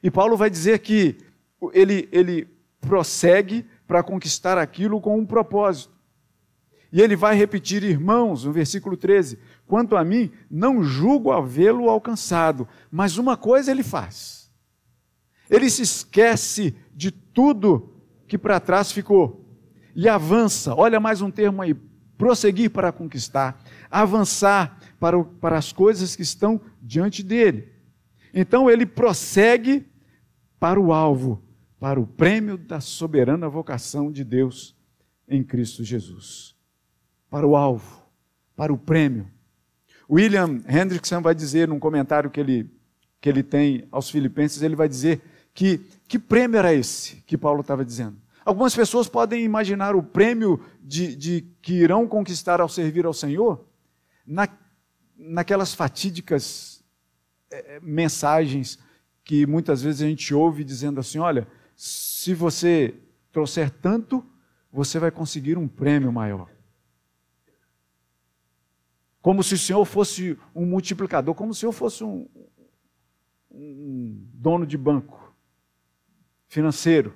E 0.00 0.10
Paulo 0.10 0.36
vai 0.36 0.48
dizer 0.48 0.78
que 0.78 1.18
ele, 1.72 2.08
ele 2.12 2.46
prossegue 2.80 3.66
para 3.86 4.02
conquistar 4.02 4.58
aquilo 4.58 5.00
com 5.00 5.18
um 5.18 5.26
propósito. 5.26 5.92
E 6.92 7.00
ele 7.00 7.16
vai 7.16 7.34
repetir, 7.34 7.82
irmãos, 7.82 8.44
no 8.44 8.52
versículo 8.52 8.96
13: 8.96 9.38
Quanto 9.66 9.96
a 9.96 10.04
mim, 10.04 10.30
não 10.50 10.82
julgo 10.82 11.32
havê-lo 11.32 11.88
alcançado, 11.88 12.68
mas 12.90 13.16
uma 13.16 13.36
coisa 13.36 13.70
ele 13.70 13.82
faz. 13.82 14.52
Ele 15.48 15.68
se 15.70 15.82
esquece 15.82 16.76
de 16.94 17.10
tudo 17.10 17.94
que 18.26 18.36
para 18.36 18.60
trás 18.60 18.92
ficou 18.92 19.44
e 19.94 20.08
avança. 20.08 20.74
Olha 20.74 21.00
mais 21.00 21.22
um 21.22 21.30
termo 21.30 21.62
aí: 21.62 21.74
prosseguir 22.16 22.70
para 22.70 22.92
conquistar, 22.92 23.62
avançar 23.90 24.78
para, 24.98 25.18
o, 25.18 25.24
para 25.24 25.58
as 25.58 25.72
coisas 25.72 26.14
que 26.14 26.22
estão 26.22 26.60
diante 26.80 27.22
dele. 27.22 27.72
Então 28.32 28.70
ele 28.70 28.84
prossegue 28.84 29.86
para 30.58 30.80
o 30.80 30.92
alvo, 30.92 31.42
para 31.78 32.00
o 32.00 32.06
prêmio 32.06 32.56
da 32.56 32.80
soberana 32.80 33.48
vocação 33.48 34.10
de 34.10 34.24
Deus 34.24 34.76
em 35.28 35.42
Cristo 35.42 35.84
Jesus. 35.84 36.54
Para 37.30 37.46
o 37.46 37.56
alvo, 37.56 38.02
para 38.56 38.72
o 38.72 38.78
prêmio. 38.78 39.33
William 40.10 40.62
Hendrickson 40.68 41.20
vai 41.20 41.34
dizer 41.34 41.68
num 41.68 41.78
comentário 41.78 42.30
que 42.30 42.40
ele, 42.40 42.70
que 43.20 43.28
ele 43.28 43.42
tem 43.42 43.86
aos 43.90 44.10
Filipenses, 44.10 44.62
ele 44.62 44.76
vai 44.76 44.88
dizer 44.88 45.22
que 45.52 45.80
que 46.06 46.18
prêmio 46.18 46.58
era 46.58 46.72
esse 46.72 47.16
que 47.26 47.36
Paulo 47.36 47.60
estava 47.60 47.84
dizendo? 47.84 48.16
Algumas 48.44 48.74
pessoas 48.74 49.08
podem 49.08 49.42
imaginar 49.42 49.96
o 49.96 50.02
prêmio 50.02 50.60
de, 50.82 51.16
de 51.16 51.46
que 51.62 51.72
irão 51.72 52.06
conquistar 52.06 52.60
ao 52.60 52.68
servir 52.68 53.06
ao 53.06 53.14
Senhor 53.14 53.64
na, 54.26 54.46
naquelas 55.16 55.72
fatídicas 55.72 56.84
é, 57.50 57.80
mensagens 57.80 58.78
que 59.24 59.46
muitas 59.46 59.82
vezes 59.82 60.02
a 60.02 60.06
gente 60.06 60.34
ouve 60.34 60.62
dizendo 60.62 61.00
assim: 61.00 61.18
olha, 61.18 61.48
se 61.74 62.34
você 62.34 62.94
trouxer 63.32 63.70
tanto, 63.70 64.24
você 64.70 64.98
vai 64.98 65.10
conseguir 65.10 65.56
um 65.56 65.66
prêmio 65.66 66.12
maior. 66.12 66.48
Como 69.24 69.42
se 69.42 69.54
o 69.54 69.58
Senhor 69.58 69.82
fosse 69.86 70.38
um 70.54 70.66
multiplicador, 70.66 71.34
como 71.34 71.54
se 71.54 71.56
o 71.56 71.60
Senhor 71.60 71.72
fosse 71.72 72.04
um, 72.04 72.28
um 73.50 74.22
dono 74.34 74.66
de 74.66 74.76
banco 74.76 75.34
financeiro. 76.46 77.14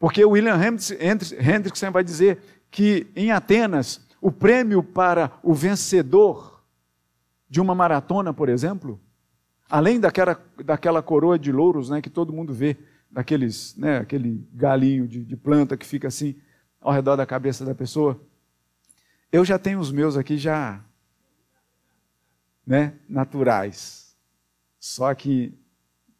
Porque 0.00 0.24
William 0.24 0.58
Hendrickson 0.60 1.92
vai 1.92 2.02
dizer 2.02 2.42
que 2.72 3.06
em 3.14 3.30
Atenas, 3.30 4.04
o 4.20 4.32
prêmio 4.32 4.82
para 4.82 5.30
o 5.44 5.54
vencedor 5.54 6.60
de 7.48 7.60
uma 7.60 7.72
maratona, 7.72 8.34
por 8.34 8.48
exemplo, 8.48 9.00
além 9.70 10.00
daquela, 10.00 10.44
daquela 10.64 11.00
coroa 11.00 11.38
de 11.38 11.52
louros 11.52 11.88
né, 11.88 12.02
que 12.02 12.10
todo 12.10 12.32
mundo 12.32 12.52
vê, 12.52 12.76
daqueles, 13.08 13.76
né, 13.76 13.98
aquele 13.98 14.44
galinho 14.52 15.06
de, 15.06 15.24
de 15.24 15.36
planta 15.36 15.76
que 15.76 15.86
fica 15.86 16.08
assim 16.08 16.34
ao 16.80 16.92
redor 16.92 17.14
da 17.14 17.24
cabeça 17.24 17.64
da 17.64 17.76
pessoa, 17.76 18.20
eu 19.32 19.44
já 19.44 19.58
tenho 19.58 19.80
os 19.80 19.90
meus 19.90 20.16
aqui 20.16 20.36
já 20.36 20.84
né, 22.66 22.94
naturais, 23.08 24.14
só 24.78 25.10
aqui 25.10 25.58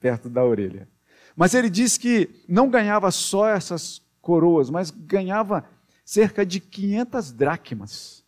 perto 0.00 0.30
da 0.30 0.42
orelha. 0.42 0.88
Mas 1.36 1.54
ele 1.54 1.70
diz 1.70 1.98
que 1.98 2.42
não 2.48 2.70
ganhava 2.70 3.10
só 3.10 3.48
essas 3.48 4.02
coroas, 4.20 4.70
mas 4.70 4.90
ganhava 4.90 5.64
cerca 6.04 6.44
de 6.44 6.58
500 6.58 7.32
dracmas. 7.32 8.24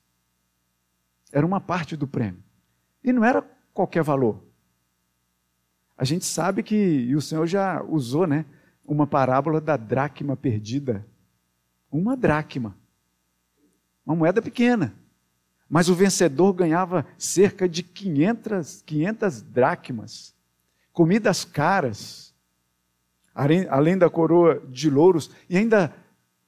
Era 1.32 1.44
uma 1.44 1.60
parte 1.60 1.96
do 1.96 2.06
prêmio. 2.06 2.42
E 3.02 3.12
não 3.12 3.24
era 3.24 3.42
qualquer 3.72 4.02
valor. 4.02 4.42
A 5.96 6.04
gente 6.04 6.24
sabe 6.24 6.62
que, 6.62 6.76
e 6.76 7.16
o 7.16 7.20
Senhor 7.20 7.46
já 7.46 7.82
usou, 7.82 8.26
né, 8.26 8.44
uma 8.86 9.06
parábola 9.06 9.60
da 9.60 9.76
dracma 9.76 10.36
perdida. 10.36 11.06
Uma 11.90 12.16
dracma. 12.16 12.76
Uma 14.04 14.16
moeda 14.16 14.42
pequena. 14.42 14.94
Mas 15.68 15.88
o 15.88 15.94
vencedor 15.94 16.52
ganhava 16.52 17.06
cerca 17.18 17.68
de 17.68 17.82
500, 17.82 18.82
500 18.82 19.42
dracmas. 19.42 20.34
Comidas 20.92 21.44
caras 21.44 22.25
além 23.68 23.99
da 23.99 24.08
coroa 24.08 24.62
de 24.68 24.88
louros, 24.88 25.30
e 25.50 25.58
ainda 25.58 25.92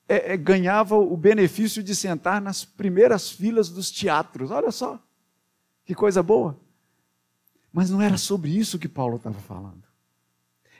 é, 0.09 0.35
é, 0.35 0.37
ganhava 0.37 0.97
o 0.97 1.17
benefício 1.17 1.83
de 1.83 1.97
sentar 1.97 2.41
nas 2.41 2.65
primeiras 2.65 3.31
filas 3.31 3.69
dos 3.69 3.91
teatros. 3.91 4.53
Olha 4.53 4.71
só, 4.71 5.03
que 5.85 5.95
coisa 5.95 6.23
boa. 6.23 6.59
Mas 7.73 7.91
não 7.91 8.01
era 8.01 8.17
sobre 8.17 8.57
isso 8.57 8.79
que 8.79 8.89
Paulo 8.89 9.17
estava 9.17 9.39
falando. 9.41 9.83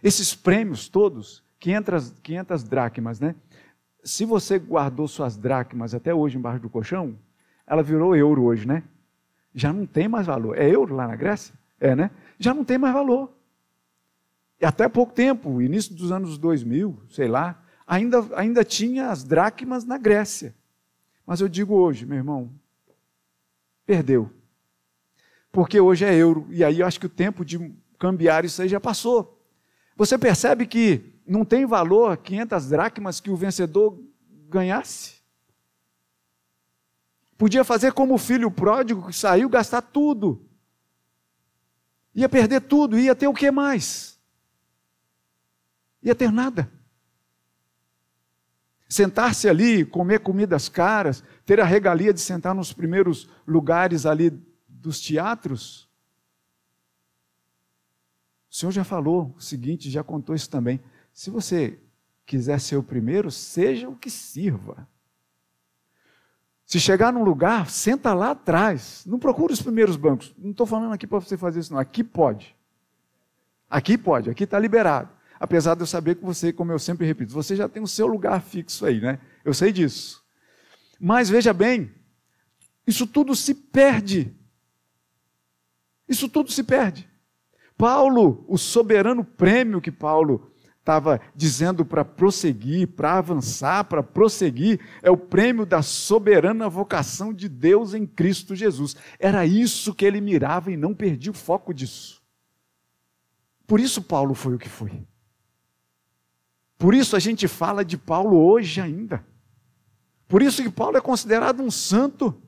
Esses 0.03 0.35
prêmios 0.35 0.89
todos, 0.89 1.43
500, 1.59 2.13
500 2.23 2.63
dracmas, 2.63 3.19
né? 3.19 3.35
Se 4.07 4.25
você 4.25 4.57
guardou 4.57 5.09
suas 5.09 5.37
dracmas 5.37 5.93
até 5.93 6.15
hoje 6.15 6.39
embaixo 6.39 6.61
do 6.61 6.71
colchão, 6.71 7.19
ela 7.67 7.83
virou 7.83 8.15
euro 8.15 8.45
hoje, 8.45 8.65
né? 8.65 8.85
Já 9.53 9.73
não 9.73 9.85
tem 9.85 10.07
mais 10.07 10.29
valor. 10.29 10.57
É 10.57 10.71
euro 10.71 10.95
lá 10.95 11.09
na 11.09 11.17
Grécia? 11.17 11.53
É, 11.81 11.93
né? 11.97 12.13
Já 12.39 12.55
não 12.55 12.65
tem 12.65 12.79
mais 12.79 12.95
valor. 12.95 13.33
E 14.61 14.65
até 14.65 14.89
pouco 14.89 15.13
tempo, 15.13 15.61
início 15.61 15.93
dos 15.93 16.13
anos 16.13 16.39
2000, 16.39 17.03
sei 17.11 17.27
lá, 17.27 17.61
ainda, 17.85 18.25
ainda 18.37 18.65
tinha 18.65 19.11
as 19.11 19.25
dracmas 19.25 19.85
na 19.85 19.99
Grécia. 19.99 20.55
Mas 21.27 21.41
eu 21.41 21.49
digo 21.49 21.75
hoje, 21.75 22.07
meu 22.07 22.17
irmão, 22.17 22.53
perdeu. 23.85 24.31
Porque 25.51 25.81
hoje 25.81 26.05
é 26.05 26.15
euro. 26.15 26.47
E 26.51 26.63
aí 26.63 26.79
eu 26.79 26.87
acho 26.87 27.01
que 27.01 27.07
o 27.07 27.11
tempo 27.11 27.45
de 27.45 27.75
cambiar 27.99 28.45
isso 28.45 28.63
aí 28.63 28.69
já 28.69 28.79
passou. 28.79 29.45
Você 29.97 30.17
percebe 30.17 30.65
que 30.65 31.13
não 31.27 31.45
tem 31.45 31.67
valor 31.67 32.17
500 32.17 32.69
dracmas 32.69 33.21
que 33.21 33.31
o 33.31 33.37
vencedor 33.37 34.01
ganhasse? 34.49 35.17
Podia 37.37 37.65
fazer 37.65 37.93
como 37.93 38.15
o 38.15 38.19
filho 38.19 38.51
pródigo 38.51 39.09
que 39.09 39.13
saiu 39.13 39.49
gastar 39.49 39.83
tudo. 39.83 40.47
Ia 42.15 42.29
perder 42.29 42.63
tudo, 42.63 42.99
ia 42.99 43.15
ter 43.15 43.29
o 43.29 43.35
que 43.35 43.51
mais? 43.51 44.19
Ia 46.03 46.15
ter 46.15 46.33
nada. 46.33 46.73
Sentar-se 48.89 49.49
ali, 49.49 49.85
comer 49.85 50.21
comidas 50.21 50.69
caras, 50.69 51.23
ter 51.45 51.61
a 51.61 51.65
regalia 51.65 52.15
de 52.15 52.21
sentar 52.21 52.55
nos 52.55 52.73
primeiros 52.73 53.29
lugares 53.47 54.07
ali 54.07 54.31
dos 54.67 55.01
teatros. 55.01 55.91
O 58.49 58.55
Senhor 58.55 58.73
já 58.73 58.85
falou 58.85 59.35
o 59.37 59.41
seguinte, 59.41 59.91
já 59.91 60.03
contou 60.03 60.35
isso 60.35 60.49
também. 60.49 60.81
Se 61.17 61.31
você 61.31 61.79
quiser 62.27 62.61
ser 62.61 62.77
o 62.77 62.83
primeiro, 62.83 63.31
seja 63.31 63.89
o 63.89 63.97
que 63.97 64.11
sirva. 64.11 64.87
Se 66.67 66.79
chegar 66.79 67.11
num 67.11 67.25
lugar, 67.25 67.71
senta 67.71 68.13
lá 68.13 68.33
atrás. 68.33 69.03
Não 69.07 69.19
procure 69.19 69.51
os 69.51 69.63
primeiros 69.63 69.97
bancos. 69.97 70.35
Não 70.37 70.51
estou 70.51 70.67
falando 70.67 70.93
aqui 70.93 71.07
para 71.07 71.19
você 71.19 71.35
fazer 71.39 71.61
isso, 71.61 71.73
não. 71.73 71.81
Aqui 71.81 72.05
pode. 72.05 72.55
Aqui 73.69 73.97
pode, 73.97 74.29
aqui 74.29 74.45
está 74.45 74.59
liberado. 74.59 75.09
Apesar 75.41 75.75
de 75.75 75.81
eu 75.81 75.87
saber 75.87 76.17
que 76.17 76.25
você, 76.25 76.53
como 76.53 76.71
eu 76.71 76.79
sempre 76.79 77.07
repito, 77.07 77.33
você 77.33 77.57
já 77.57 77.67
tem 77.67 77.83
o 77.83 77.89
seu 77.89 78.07
lugar 78.07 78.43
fixo 78.43 78.85
aí, 78.85 79.01
né? 79.01 79.19
Eu 79.43 79.55
sei 79.55 79.73
disso. 79.73 80.23
Mas 81.01 81.31
veja 81.31 81.55
bem, 81.55 81.95
isso 82.87 83.07
tudo 83.07 83.35
se 83.35 83.55
perde. 83.55 84.37
Isso 86.07 86.29
tudo 86.29 86.53
se 86.53 86.63
perde. 86.63 87.09
Paulo, 87.79 88.45
o 88.47 88.59
soberano 88.59 89.25
prêmio 89.25 89.81
que 89.81 89.91
Paulo 89.91 90.53
estava 90.87 91.21
dizendo 91.35 91.85
para 91.85 92.05
prosseguir, 92.05 92.87
para 92.87 93.19
avançar, 93.19 93.83
para 93.85 94.05
prosseguir, 94.05 94.79
é 95.03 95.11
o 95.11 95.17
prêmio 95.17 95.67
da 95.67 95.83
soberana 95.83 96.69
vocação 96.69 97.35
de 97.35 97.49
Deus 97.49 97.93
em 97.93 98.07
Cristo 98.07 98.55
Jesus. 98.55 98.95
Era 99.19 99.45
isso 99.45 99.93
que 99.93 100.05
ele 100.05 100.21
mirava 100.21 100.71
e 100.71 100.77
não 100.77 100.95
perdia 100.95 101.33
o 101.33 101.35
foco 101.35 101.75
disso. 101.75 102.23
Por 103.67 103.81
isso 103.81 104.01
Paulo 104.01 104.33
foi 104.33 104.55
o 104.55 104.59
que 104.59 104.69
foi. 104.69 105.05
Por 106.79 106.95
isso 106.95 107.17
a 107.17 107.19
gente 107.19 107.49
fala 107.49 107.85
de 107.85 107.99
Paulo 107.99 108.37
hoje 108.37 108.81
ainda. 108.81 109.27
Por 110.29 110.41
isso 110.41 110.63
que 110.63 110.71
Paulo 110.71 110.97
é 110.97 111.01
considerado 111.01 111.61
um 111.65 111.71
santo. 111.71 112.41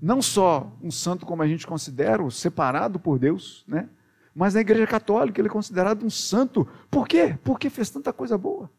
Não 0.00 0.22
só 0.22 0.72
um 0.80 0.90
santo 0.92 1.26
como 1.26 1.42
a 1.42 1.48
gente 1.48 1.66
considera, 1.66 2.30
separado 2.30 3.00
por 3.00 3.18
Deus, 3.18 3.64
né? 3.66 3.88
Mas 4.38 4.54
na 4.54 4.60
igreja 4.60 4.86
católica 4.86 5.40
ele 5.40 5.48
é 5.48 5.50
considerado 5.50 6.06
um 6.06 6.10
santo. 6.10 6.64
Por 6.88 7.08
quê? 7.08 7.36
Porque 7.42 7.68
fez 7.68 7.90
tanta 7.90 8.12
coisa 8.12 8.38
boa. 8.38 8.70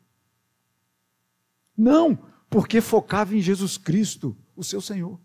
Não, 1.78 2.16
porque 2.50 2.80
focava 2.80 3.36
em 3.36 3.42
Jesus 3.42 3.78
Cristo, 3.78 4.38
o 4.56 4.64
seu 4.64 4.80
Senhor. 4.80 5.20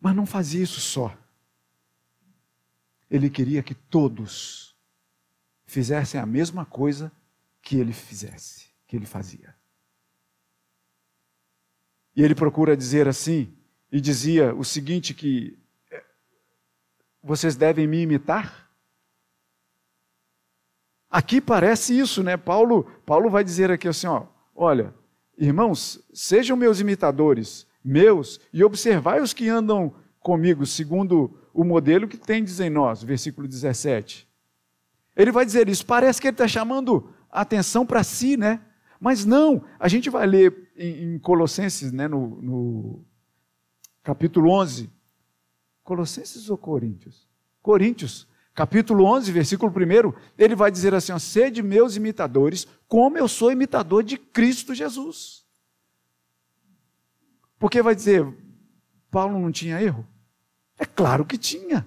Mas 0.00 0.16
não 0.16 0.26
fazia 0.26 0.64
isso 0.64 0.80
só. 0.80 1.16
Ele 3.08 3.30
queria 3.30 3.62
que 3.62 3.72
todos 3.72 4.76
fizessem 5.64 6.20
a 6.20 6.26
mesma 6.26 6.66
coisa 6.66 7.12
que 7.62 7.76
ele 7.76 7.92
fizesse, 7.92 8.70
que 8.84 8.96
ele 8.96 9.06
fazia. 9.06 9.54
E 12.16 12.24
ele 12.24 12.34
procura 12.34 12.76
dizer 12.76 13.06
assim, 13.06 13.56
e 13.92 14.00
dizia 14.00 14.52
o 14.56 14.64
seguinte 14.64 15.14
que 15.14 15.56
vocês 17.22 17.56
devem 17.56 17.86
me 17.86 18.02
imitar? 18.02 18.70
Aqui 21.10 21.40
parece 21.40 21.98
isso, 21.98 22.22
né? 22.22 22.36
Paulo, 22.36 22.84
Paulo 23.04 23.28
vai 23.28 23.42
dizer 23.42 23.70
aqui 23.70 23.88
assim, 23.88 24.06
ó, 24.06 24.26
olha, 24.54 24.94
irmãos, 25.36 26.00
sejam 26.12 26.56
meus 26.56 26.80
imitadores, 26.80 27.66
meus, 27.84 28.40
e 28.52 28.62
observai 28.62 29.20
os 29.20 29.32
que 29.32 29.48
andam 29.48 29.92
comigo, 30.20 30.64
segundo 30.64 31.36
o 31.52 31.64
modelo 31.64 32.06
que 32.06 32.16
tendes 32.16 32.60
em 32.60 32.70
nós, 32.70 33.02
versículo 33.02 33.48
17. 33.48 34.28
Ele 35.16 35.32
vai 35.32 35.44
dizer 35.44 35.68
isso, 35.68 35.84
parece 35.84 36.20
que 36.20 36.28
ele 36.28 36.34
está 36.34 36.46
chamando 36.46 37.12
a 37.30 37.40
atenção 37.40 37.84
para 37.84 38.04
si, 38.04 38.36
né? 38.36 38.60
Mas 39.00 39.24
não, 39.24 39.64
a 39.78 39.88
gente 39.88 40.10
vai 40.10 40.26
ler 40.26 40.70
em, 40.76 41.14
em 41.14 41.18
Colossenses, 41.18 41.90
né, 41.90 42.06
no, 42.06 42.40
no 42.42 43.04
capítulo 44.02 44.50
11, 44.50 44.90
Colossenses 45.90 46.48
ou 46.48 46.56
Coríntios? 46.56 47.26
Coríntios, 47.60 48.28
capítulo 48.54 49.04
11, 49.06 49.32
versículo 49.32 49.72
1, 49.72 50.14
ele 50.38 50.54
vai 50.54 50.70
dizer 50.70 50.94
assim: 50.94 51.10
ó, 51.10 51.18
Sede 51.18 51.64
meus 51.64 51.96
imitadores, 51.96 52.64
como 52.86 53.18
eu 53.18 53.26
sou 53.26 53.50
imitador 53.50 54.04
de 54.04 54.16
Cristo 54.16 54.72
Jesus. 54.72 55.44
Porque 57.58 57.82
vai 57.82 57.96
dizer, 57.96 58.24
Paulo 59.10 59.36
não 59.36 59.50
tinha 59.50 59.82
erro? 59.82 60.06
É 60.78 60.86
claro 60.86 61.24
que 61.26 61.36
tinha. 61.36 61.84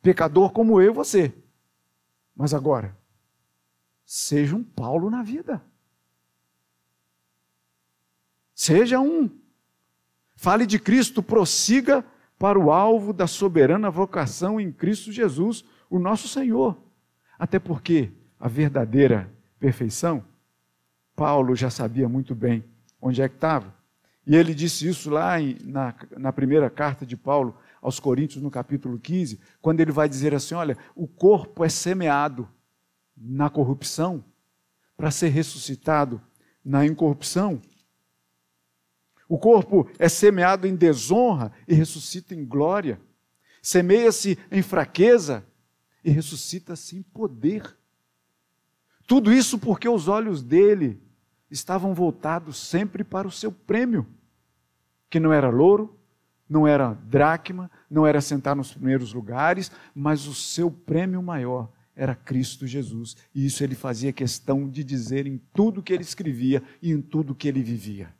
Pecador 0.00 0.50
como 0.50 0.80
eu 0.80 0.90
e 0.90 0.94
você. 0.94 1.30
Mas 2.34 2.54
agora, 2.54 2.96
seja 4.02 4.56
um 4.56 4.64
Paulo 4.64 5.10
na 5.10 5.22
vida. 5.22 5.62
Seja 8.54 8.98
um. 8.98 9.28
Fale 10.36 10.64
de 10.64 10.78
Cristo, 10.78 11.22
prossiga 11.22 12.02
para 12.40 12.58
o 12.58 12.72
alvo 12.72 13.12
da 13.12 13.26
soberana 13.26 13.90
vocação 13.90 14.58
em 14.58 14.72
Cristo 14.72 15.12
Jesus, 15.12 15.62
o 15.90 15.98
nosso 15.98 16.26
Senhor. 16.26 16.74
Até 17.38 17.58
porque 17.58 18.10
a 18.40 18.48
verdadeira 18.48 19.30
perfeição, 19.58 20.24
Paulo 21.14 21.54
já 21.54 21.68
sabia 21.68 22.08
muito 22.08 22.34
bem 22.34 22.64
onde 22.98 23.20
é 23.20 23.28
que 23.28 23.34
estava. 23.34 23.74
E 24.26 24.34
ele 24.34 24.54
disse 24.54 24.88
isso 24.88 25.10
lá 25.10 25.38
em, 25.38 25.58
na, 25.64 25.94
na 26.16 26.32
primeira 26.32 26.70
carta 26.70 27.04
de 27.04 27.14
Paulo 27.14 27.54
aos 27.82 28.00
Coríntios, 28.00 28.42
no 28.42 28.50
capítulo 28.50 28.98
15, 28.98 29.38
quando 29.60 29.80
ele 29.80 29.92
vai 29.92 30.08
dizer 30.08 30.34
assim: 30.34 30.54
olha, 30.54 30.78
o 30.96 31.06
corpo 31.06 31.62
é 31.62 31.68
semeado 31.68 32.48
na 33.14 33.50
corrupção 33.50 34.24
para 34.96 35.10
ser 35.10 35.28
ressuscitado 35.28 36.18
na 36.64 36.86
incorrupção. 36.86 37.60
O 39.30 39.38
corpo 39.38 39.88
é 39.96 40.08
semeado 40.08 40.66
em 40.66 40.74
desonra 40.74 41.52
e 41.68 41.72
ressuscita 41.72 42.34
em 42.34 42.44
glória. 42.44 43.00
Semeia-se 43.62 44.36
em 44.50 44.60
fraqueza 44.60 45.46
e 46.04 46.10
ressuscita-se 46.10 46.96
em 46.96 47.02
poder. 47.02 47.76
Tudo 49.06 49.32
isso 49.32 49.56
porque 49.56 49.88
os 49.88 50.08
olhos 50.08 50.42
dele 50.42 51.00
estavam 51.48 51.94
voltados 51.94 52.58
sempre 52.58 53.04
para 53.04 53.28
o 53.28 53.30
seu 53.30 53.52
prêmio, 53.52 54.04
que 55.08 55.20
não 55.20 55.32
era 55.32 55.48
louro, 55.48 55.96
não 56.48 56.66
era 56.66 56.94
dracma, 56.94 57.70
não 57.88 58.04
era 58.04 58.20
sentar 58.20 58.56
nos 58.56 58.72
primeiros 58.72 59.14
lugares, 59.14 59.70
mas 59.94 60.26
o 60.26 60.34
seu 60.34 60.72
prêmio 60.72 61.22
maior 61.22 61.70
era 61.94 62.16
Cristo 62.16 62.66
Jesus. 62.66 63.16
E 63.32 63.46
isso 63.46 63.62
ele 63.62 63.76
fazia 63.76 64.12
questão 64.12 64.68
de 64.68 64.82
dizer 64.82 65.24
em 65.28 65.38
tudo 65.54 65.84
que 65.84 65.92
ele 65.92 66.02
escrevia 66.02 66.64
e 66.82 66.90
em 66.90 67.00
tudo 67.00 67.32
que 67.32 67.46
ele 67.46 67.62
vivia. 67.62 68.12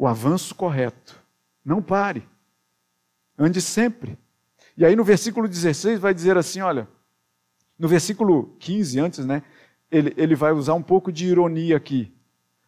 O 0.00 0.06
avanço 0.06 0.54
correto. 0.54 1.20
Não 1.62 1.82
pare. 1.82 2.26
Ande 3.38 3.60
sempre. 3.60 4.18
E 4.74 4.82
aí 4.82 4.96
no 4.96 5.04
versículo 5.04 5.46
16 5.46 6.00
vai 6.00 6.14
dizer 6.14 6.38
assim: 6.38 6.62
olha, 6.62 6.88
no 7.78 7.86
versículo 7.86 8.56
15 8.58 8.98
antes, 8.98 9.26
né? 9.26 9.42
Ele, 9.90 10.14
ele 10.16 10.34
vai 10.34 10.52
usar 10.52 10.72
um 10.72 10.82
pouco 10.82 11.12
de 11.12 11.26
ironia 11.26 11.76
aqui. 11.76 12.10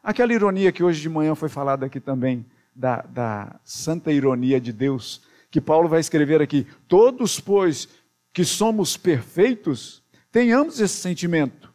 Aquela 0.03 0.35
ironia 0.35 0.71
que 0.71 0.85
hoje 0.85 1.01
de 1.01 1.09
manhã 1.09 1.35
foi 1.35 1.49
falada 1.49 1.87
aqui 1.87 2.01
também, 2.01 2.45
da, 2.77 3.01
da 3.01 3.59
santa 3.65 4.13
ironia 4.13 4.61
de 4.61 4.73
Deus, 4.73 5.23
que 5.51 5.61
Paulo 5.61 5.89
vai 5.89 6.01
escrever 6.01 6.43
aqui: 6.43 6.67
Todos, 6.87 7.41
pois, 7.41 7.89
que 8.31 8.45
somos 8.45 8.99
perfeitos, 8.99 10.03
tenhamos 10.31 10.81
esse 10.81 10.97
sentimento. 10.97 11.73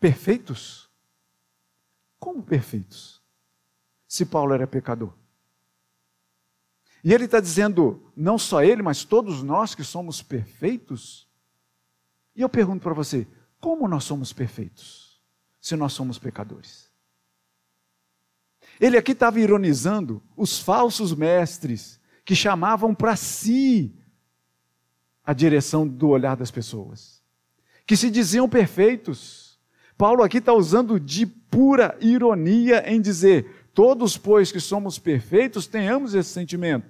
perfeitos? 0.00 0.81
Como 2.22 2.40
perfeitos? 2.40 3.20
Se 4.06 4.24
Paulo 4.24 4.54
era 4.54 4.64
pecador. 4.64 5.12
E 7.02 7.12
ele 7.12 7.24
está 7.24 7.40
dizendo, 7.40 8.12
não 8.14 8.38
só 8.38 8.62
ele, 8.62 8.80
mas 8.80 9.02
todos 9.02 9.42
nós 9.42 9.74
que 9.74 9.82
somos 9.82 10.22
perfeitos. 10.22 11.26
E 12.36 12.40
eu 12.40 12.48
pergunto 12.48 12.80
para 12.80 12.94
você, 12.94 13.26
como 13.58 13.88
nós 13.88 14.04
somos 14.04 14.32
perfeitos, 14.32 15.20
se 15.60 15.74
nós 15.74 15.94
somos 15.94 16.16
pecadores? 16.16 16.88
Ele 18.80 18.96
aqui 18.96 19.10
estava 19.10 19.40
ironizando 19.40 20.22
os 20.36 20.60
falsos 20.60 21.12
mestres 21.12 22.00
que 22.24 22.36
chamavam 22.36 22.94
para 22.94 23.16
si 23.16 23.92
a 25.24 25.32
direção 25.32 25.88
do 25.88 26.10
olhar 26.10 26.36
das 26.36 26.52
pessoas, 26.52 27.20
que 27.84 27.96
se 27.96 28.08
diziam 28.08 28.48
perfeitos. 28.48 29.51
Paulo 30.02 30.24
aqui 30.24 30.38
está 30.38 30.52
usando 30.52 30.98
de 30.98 31.24
pura 31.24 31.96
ironia 32.00 32.92
em 32.92 33.00
dizer: 33.00 33.68
todos, 33.72 34.18
pois 34.18 34.50
que 34.50 34.58
somos 34.58 34.98
perfeitos, 34.98 35.68
tenhamos 35.68 36.12
esse 36.12 36.30
sentimento. 36.30 36.88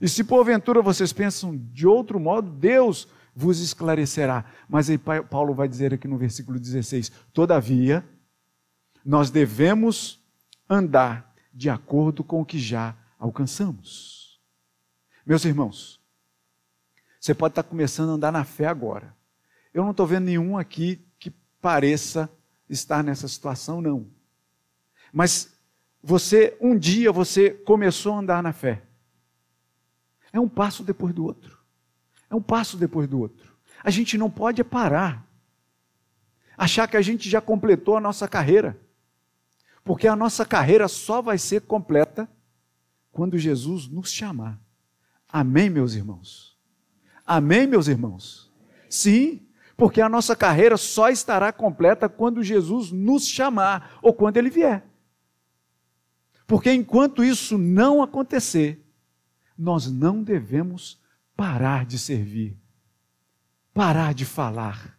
E 0.00 0.08
se 0.08 0.22
porventura 0.22 0.80
vocês 0.80 1.12
pensam 1.12 1.56
de 1.72 1.84
outro 1.84 2.20
modo, 2.20 2.48
Deus 2.48 3.08
vos 3.34 3.58
esclarecerá. 3.58 4.44
Mas 4.68 4.88
aí 4.88 4.96
Paulo 4.96 5.52
vai 5.52 5.66
dizer 5.66 5.92
aqui 5.92 6.06
no 6.06 6.16
versículo 6.16 6.60
16: 6.60 7.10
Todavia, 7.32 8.08
nós 9.04 9.30
devemos 9.30 10.22
andar 10.70 11.34
de 11.52 11.68
acordo 11.68 12.22
com 12.22 12.40
o 12.40 12.46
que 12.46 12.60
já 12.60 12.96
alcançamos. 13.18 14.40
Meus 15.26 15.44
irmãos, 15.44 16.00
você 17.18 17.34
pode 17.34 17.50
estar 17.50 17.64
começando 17.64 18.10
a 18.10 18.12
andar 18.12 18.30
na 18.30 18.44
fé 18.44 18.66
agora. 18.66 19.12
Eu 19.74 19.82
não 19.82 19.90
estou 19.90 20.06
vendo 20.06 20.26
nenhum 20.26 20.56
aqui 20.56 21.04
que 21.18 21.32
pareça 21.60 22.30
estar 22.68 23.02
nessa 23.02 23.28
situação, 23.28 23.80
não. 23.80 24.06
Mas 25.12 25.54
você, 26.02 26.56
um 26.60 26.76
dia, 26.76 27.10
você 27.12 27.50
começou 27.50 28.14
a 28.14 28.18
andar 28.18 28.42
na 28.42 28.52
fé. 28.52 28.82
É 30.32 30.40
um 30.40 30.48
passo 30.48 30.82
depois 30.82 31.14
do 31.14 31.24
outro. 31.24 31.58
É 32.28 32.34
um 32.34 32.42
passo 32.42 32.76
depois 32.76 33.08
do 33.08 33.20
outro. 33.20 33.54
A 33.82 33.90
gente 33.90 34.18
não 34.18 34.30
pode 34.30 34.62
parar. 34.64 35.26
Achar 36.56 36.88
que 36.88 36.96
a 36.96 37.02
gente 37.02 37.28
já 37.28 37.40
completou 37.40 37.96
a 37.96 38.00
nossa 38.00 38.26
carreira. 38.26 38.78
Porque 39.84 40.08
a 40.08 40.16
nossa 40.16 40.44
carreira 40.44 40.88
só 40.88 41.20
vai 41.22 41.38
ser 41.38 41.62
completa 41.62 42.28
quando 43.12 43.38
Jesus 43.38 43.86
nos 43.86 44.10
chamar. 44.10 44.58
Amém, 45.28 45.70
meus 45.70 45.94
irmãos? 45.94 46.58
Amém, 47.24 47.66
meus 47.66 47.86
irmãos? 47.88 48.52
Sim, 48.88 49.46
porque 49.76 50.00
a 50.00 50.08
nossa 50.08 50.36
carreira 50.36 50.76
só 50.76 51.08
estará 51.08 51.52
completa 51.52 52.08
quando 52.08 52.42
Jesus 52.42 52.92
nos 52.92 53.26
chamar 53.26 53.98
ou 54.02 54.12
quando 54.12 54.36
ele 54.36 54.50
vier. 54.50 54.84
Porque 56.46 56.72
enquanto 56.72 57.24
isso 57.24 57.56
não 57.58 58.02
acontecer, 58.02 58.84
nós 59.56 59.90
não 59.90 60.22
devemos 60.22 61.00
parar 61.36 61.84
de 61.86 61.98
servir, 61.98 62.56
parar 63.72 64.14
de 64.14 64.24
falar, 64.24 64.98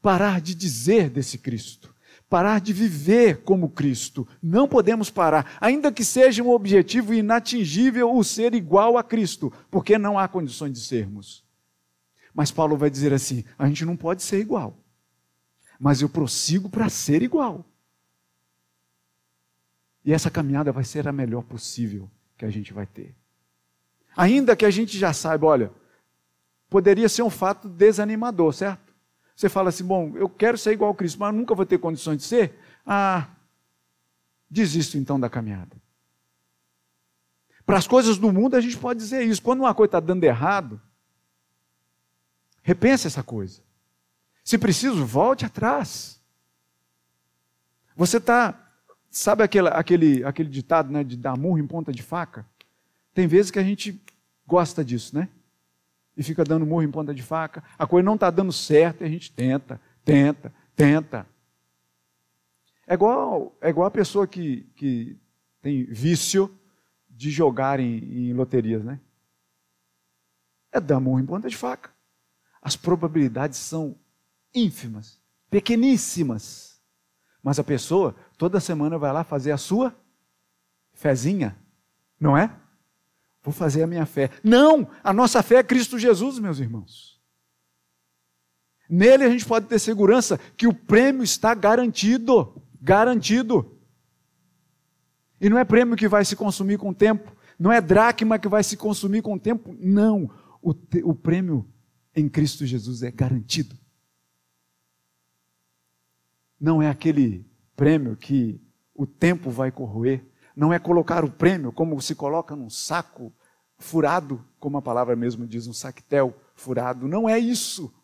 parar 0.00 0.40
de 0.40 0.54
dizer 0.54 1.10
desse 1.10 1.38
Cristo, 1.38 1.94
parar 2.28 2.60
de 2.60 2.72
viver 2.72 3.42
como 3.42 3.70
Cristo. 3.70 4.28
Não 4.42 4.68
podemos 4.68 5.10
parar, 5.10 5.56
ainda 5.60 5.90
que 5.90 6.04
seja 6.04 6.42
um 6.42 6.50
objetivo 6.50 7.14
inatingível 7.14 8.14
o 8.14 8.22
ser 8.22 8.54
igual 8.54 8.98
a 8.98 9.02
Cristo, 9.02 9.52
porque 9.70 9.96
não 9.98 10.18
há 10.18 10.28
condições 10.28 10.72
de 10.72 10.80
sermos. 10.80 11.47
Mas 12.38 12.52
Paulo 12.52 12.76
vai 12.76 12.88
dizer 12.88 13.12
assim: 13.12 13.42
a 13.58 13.66
gente 13.66 13.84
não 13.84 13.96
pode 13.96 14.22
ser 14.22 14.38
igual, 14.38 14.78
mas 15.76 16.00
eu 16.00 16.08
prossigo 16.08 16.70
para 16.70 16.88
ser 16.88 17.20
igual. 17.20 17.64
E 20.04 20.12
essa 20.12 20.30
caminhada 20.30 20.70
vai 20.70 20.84
ser 20.84 21.08
a 21.08 21.12
melhor 21.12 21.42
possível 21.42 22.08
que 22.36 22.44
a 22.44 22.50
gente 22.50 22.72
vai 22.72 22.86
ter. 22.86 23.12
Ainda 24.16 24.54
que 24.54 24.64
a 24.64 24.70
gente 24.70 24.96
já 24.96 25.12
saiba, 25.12 25.48
olha, 25.48 25.72
poderia 26.70 27.08
ser 27.08 27.22
um 27.22 27.28
fato 27.28 27.68
desanimador, 27.68 28.52
certo? 28.52 28.94
Você 29.34 29.48
fala 29.48 29.70
assim, 29.70 29.84
bom, 29.84 30.16
eu 30.16 30.28
quero 30.28 30.56
ser 30.56 30.70
igual 30.70 30.92
a 30.92 30.94
Cristo, 30.94 31.18
mas 31.18 31.34
nunca 31.34 31.56
vou 31.56 31.66
ter 31.66 31.78
condições 31.78 32.18
de 32.18 32.22
ser. 32.22 32.56
Ah, 32.86 33.30
desisto 34.48 34.96
então 34.96 35.18
da 35.18 35.28
caminhada. 35.28 35.76
Para 37.66 37.78
as 37.78 37.88
coisas 37.88 38.16
do 38.16 38.32
mundo 38.32 38.54
a 38.54 38.60
gente 38.60 38.76
pode 38.76 39.00
dizer 39.00 39.24
isso. 39.24 39.42
Quando 39.42 39.58
uma 39.58 39.74
coisa 39.74 39.88
está 39.88 39.98
dando 39.98 40.22
errado, 40.22 40.80
repense 42.68 43.06
essa 43.06 43.22
coisa. 43.22 43.62
Se 44.44 44.58
preciso, 44.58 45.06
volte 45.06 45.46
atrás. 45.46 46.20
Você 47.96 48.18
está, 48.18 48.72
sabe 49.10 49.42
aquele, 49.42 49.68
aquele, 49.68 50.22
aquele 50.22 50.50
ditado 50.50 50.92
né, 50.92 51.02
de 51.02 51.16
dar 51.16 51.34
murro 51.38 51.58
em 51.58 51.66
ponta 51.66 51.90
de 51.90 52.02
faca? 52.02 52.46
Tem 53.14 53.26
vezes 53.26 53.50
que 53.50 53.58
a 53.58 53.64
gente 53.64 53.98
gosta 54.46 54.84
disso, 54.84 55.16
né? 55.16 55.30
e 56.14 56.22
fica 56.22 56.44
dando 56.44 56.66
murro 56.66 56.82
em 56.82 56.90
ponta 56.90 57.14
de 57.14 57.22
faca. 57.22 57.62
A 57.78 57.86
coisa 57.86 58.04
não 58.04 58.16
está 58.16 58.28
dando 58.28 58.52
certo 58.52 59.02
e 59.02 59.06
a 59.06 59.08
gente 59.08 59.32
tenta, 59.32 59.80
tenta, 60.04 60.52
tenta. 60.74 61.24
É 62.86 62.94
igual, 62.94 63.56
é 63.60 63.70
igual 63.70 63.86
a 63.86 63.90
pessoa 63.90 64.26
que, 64.26 64.68
que 64.74 65.16
tem 65.62 65.84
vício 65.84 66.52
de 67.08 67.30
jogar 67.30 67.78
em, 67.78 67.98
em 68.30 68.32
loterias, 68.32 68.84
né? 68.84 68.98
É 70.72 70.80
dar 70.80 70.98
murro 70.98 71.20
em 71.20 71.24
ponta 71.24 71.48
de 71.48 71.56
faca. 71.56 71.96
As 72.68 72.76
probabilidades 72.76 73.58
são 73.58 73.96
ínfimas, 74.54 75.18
pequeníssimas. 75.48 76.78
Mas 77.42 77.58
a 77.58 77.64
pessoa 77.64 78.14
toda 78.36 78.60
semana 78.60 78.98
vai 78.98 79.10
lá 79.10 79.24
fazer 79.24 79.52
a 79.52 79.56
sua 79.56 79.98
fezinha, 80.92 81.56
não 82.20 82.36
é? 82.36 82.54
Vou 83.42 83.54
fazer 83.54 83.84
a 83.84 83.86
minha 83.86 84.04
fé. 84.04 84.28
Não! 84.44 84.86
A 85.02 85.14
nossa 85.14 85.42
fé 85.42 85.54
é 85.54 85.62
Cristo 85.62 85.98
Jesus, 85.98 86.38
meus 86.38 86.58
irmãos. 86.58 87.18
Nele 88.86 89.24
a 89.24 89.30
gente 89.30 89.46
pode 89.46 89.64
ter 89.64 89.78
segurança 89.78 90.36
que 90.54 90.66
o 90.66 90.74
prêmio 90.74 91.22
está 91.22 91.54
garantido. 91.54 92.62
Garantido. 92.82 93.78
E 95.40 95.48
não 95.48 95.58
é 95.58 95.64
prêmio 95.64 95.96
que 95.96 96.06
vai 96.06 96.22
se 96.22 96.36
consumir 96.36 96.76
com 96.76 96.90
o 96.90 96.94
tempo. 96.94 97.34
Não 97.58 97.72
é 97.72 97.80
dracma 97.80 98.38
que 98.38 98.46
vai 98.46 98.62
se 98.62 98.76
consumir 98.76 99.22
com 99.22 99.36
o 99.36 99.40
tempo. 99.40 99.74
Não. 99.80 100.30
O, 100.60 100.74
te, 100.74 101.02
o 101.02 101.14
prêmio 101.14 101.66
em 102.18 102.28
Cristo 102.28 102.66
Jesus 102.66 103.02
é 103.02 103.10
garantido. 103.10 103.76
Não 106.60 106.82
é 106.82 106.88
aquele 106.88 107.46
prêmio 107.76 108.16
que 108.16 108.60
o 108.94 109.06
tempo 109.06 109.50
vai 109.50 109.70
corroer 109.70 110.24
não 110.58 110.72
é 110.72 110.78
colocar 110.80 111.24
o 111.24 111.30
prêmio 111.30 111.70
como 111.70 112.02
se 112.02 112.16
coloca 112.16 112.56
num 112.56 112.68
saco 112.68 113.32
furado, 113.78 114.44
como 114.58 114.76
a 114.76 114.82
palavra 114.82 115.14
mesmo 115.14 115.46
diz, 115.46 115.68
um 115.68 115.72
saquetel 115.72 116.36
furado. 116.56 117.06
Não 117.06 117.28
é 117.28 117.38
isso. 117.38 117.94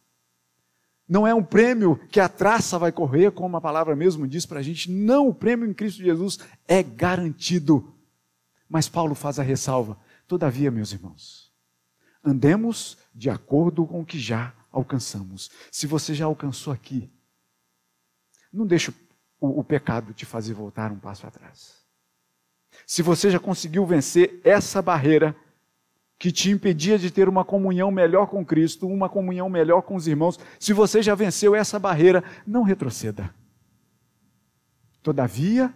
Não 1.09 1.27
é 1.27 1.35
um 1.35 1.42
prêmio 1.42 1.96
que 2.12 2.20
a 2.20 2.29
traça 2.29 2.79
vai 2.79 2.92
correr, 2.92 3.33
como 3.33 3.57
a 3.57 3.61
palavra 3.61 3.96
mesmo 3.96 4.29
diz 4.29 4.46
para 4.46 4.61
a 4.61 4.62
gente. 4.62 4.88
Não, 4.88 5.27
o 5.27 5.35
prêmio 5.35 5.68
em 5.68 5.74
Cristo 5.74 6.00
Jesus 6.00 6.38
é 6.68 6.81
garantido. 6.81 7.92
Mas 8.68 8.88
Paulo 8.88 9.16
faz 9.16 9.40
a 9.40 9.42
ressalva. 9.42 9.98
Todavia, 10.29 10.70
meus 10.70 10.92
irmãos, 10.92 11.43
andemos 12.24 12.96
de 13.14 13.28
acordo 13.28 13.87
com 13.87 14.00
o 14.00 14.06
que 14.06 14.18
já 14.18 14.54
alcançamos. 14.72 15.50
Se 15.70 15.87
você 15.87 16.14
já 16.14 16.24
alcançou 16.24 16.72
aqui, 16.72 17.10
não 18.52 18.66
deixe 18.66 18.92
o, 19.40 19.60
o 19.60 19.64
pecado 19.64 20.14
te 20.14 20.24
fazer 20.24 20.54
voltar 20.54 20.90
um 20.90 20.98
passo 20.98 21.26
atrás. 21.26 21.84
Se 22.87 23.02
você 23.02 23.30
já 23.30 23.38
conseguiu 23.38 23.87
vencer 23.87 24.40
essa 24.42 24.80
barreira 24.80 25.37
que 26.18 26.32
te 26.32 26.50
impedia 26.50 26.98
de 26.98 27.10
ter 27.10 27.28
uma 27.28 27.44
comunhão 27.44 27.90
melhor 27.90 28.28
com 28.28 28.44
Cristo, 28.44 28.87
uma 28.87 29.08
comunhão 29.08 29.48
melhor 29.48 29.82
com 29.82 29.94
os 29.94 30.06
irmãos, 30.06 30.38
se 30.58 30.72
você 30.72 31.02
já 31.02 31.14
venceu 31.14 31.54
essa 31.54 31.78
barreira, 31.78 32.24
não 32.46 32.62
retroceda. 32.62 33.34
Todavia, 35.02 35.72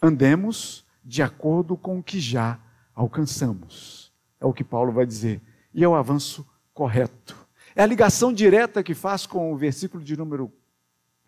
andemos 0.00 0.84
de 1.04 1.22
acordo 1.22 1.76
com 1.76 1.98
o 1.98 2.02
que 2.02 2.18
já 2.18 2.58
alcançamos. 2.94 3.99
É 4.40 4.46
o 4.46 4.52
que 4.52 4.64
Paulo 4.64 4.92
vai 4.92 5.04
dizer. 5.04 5.40
E 5.72 5.84
é 5.84 5.88
o 5.88 5.94
avanço 5.94 6.46
correto. 6.72 7.36
É 7.76 7.82
a 7.82 7.86
ligação 7.86 8.32
direta 8.32 8.82
que 8.82 8.94
faz 8.94 9.26
com 9.26 9.52
o 9.52 9.56
versículo 9.56 10.02
de 10.02 10.16
número 10.16 10.52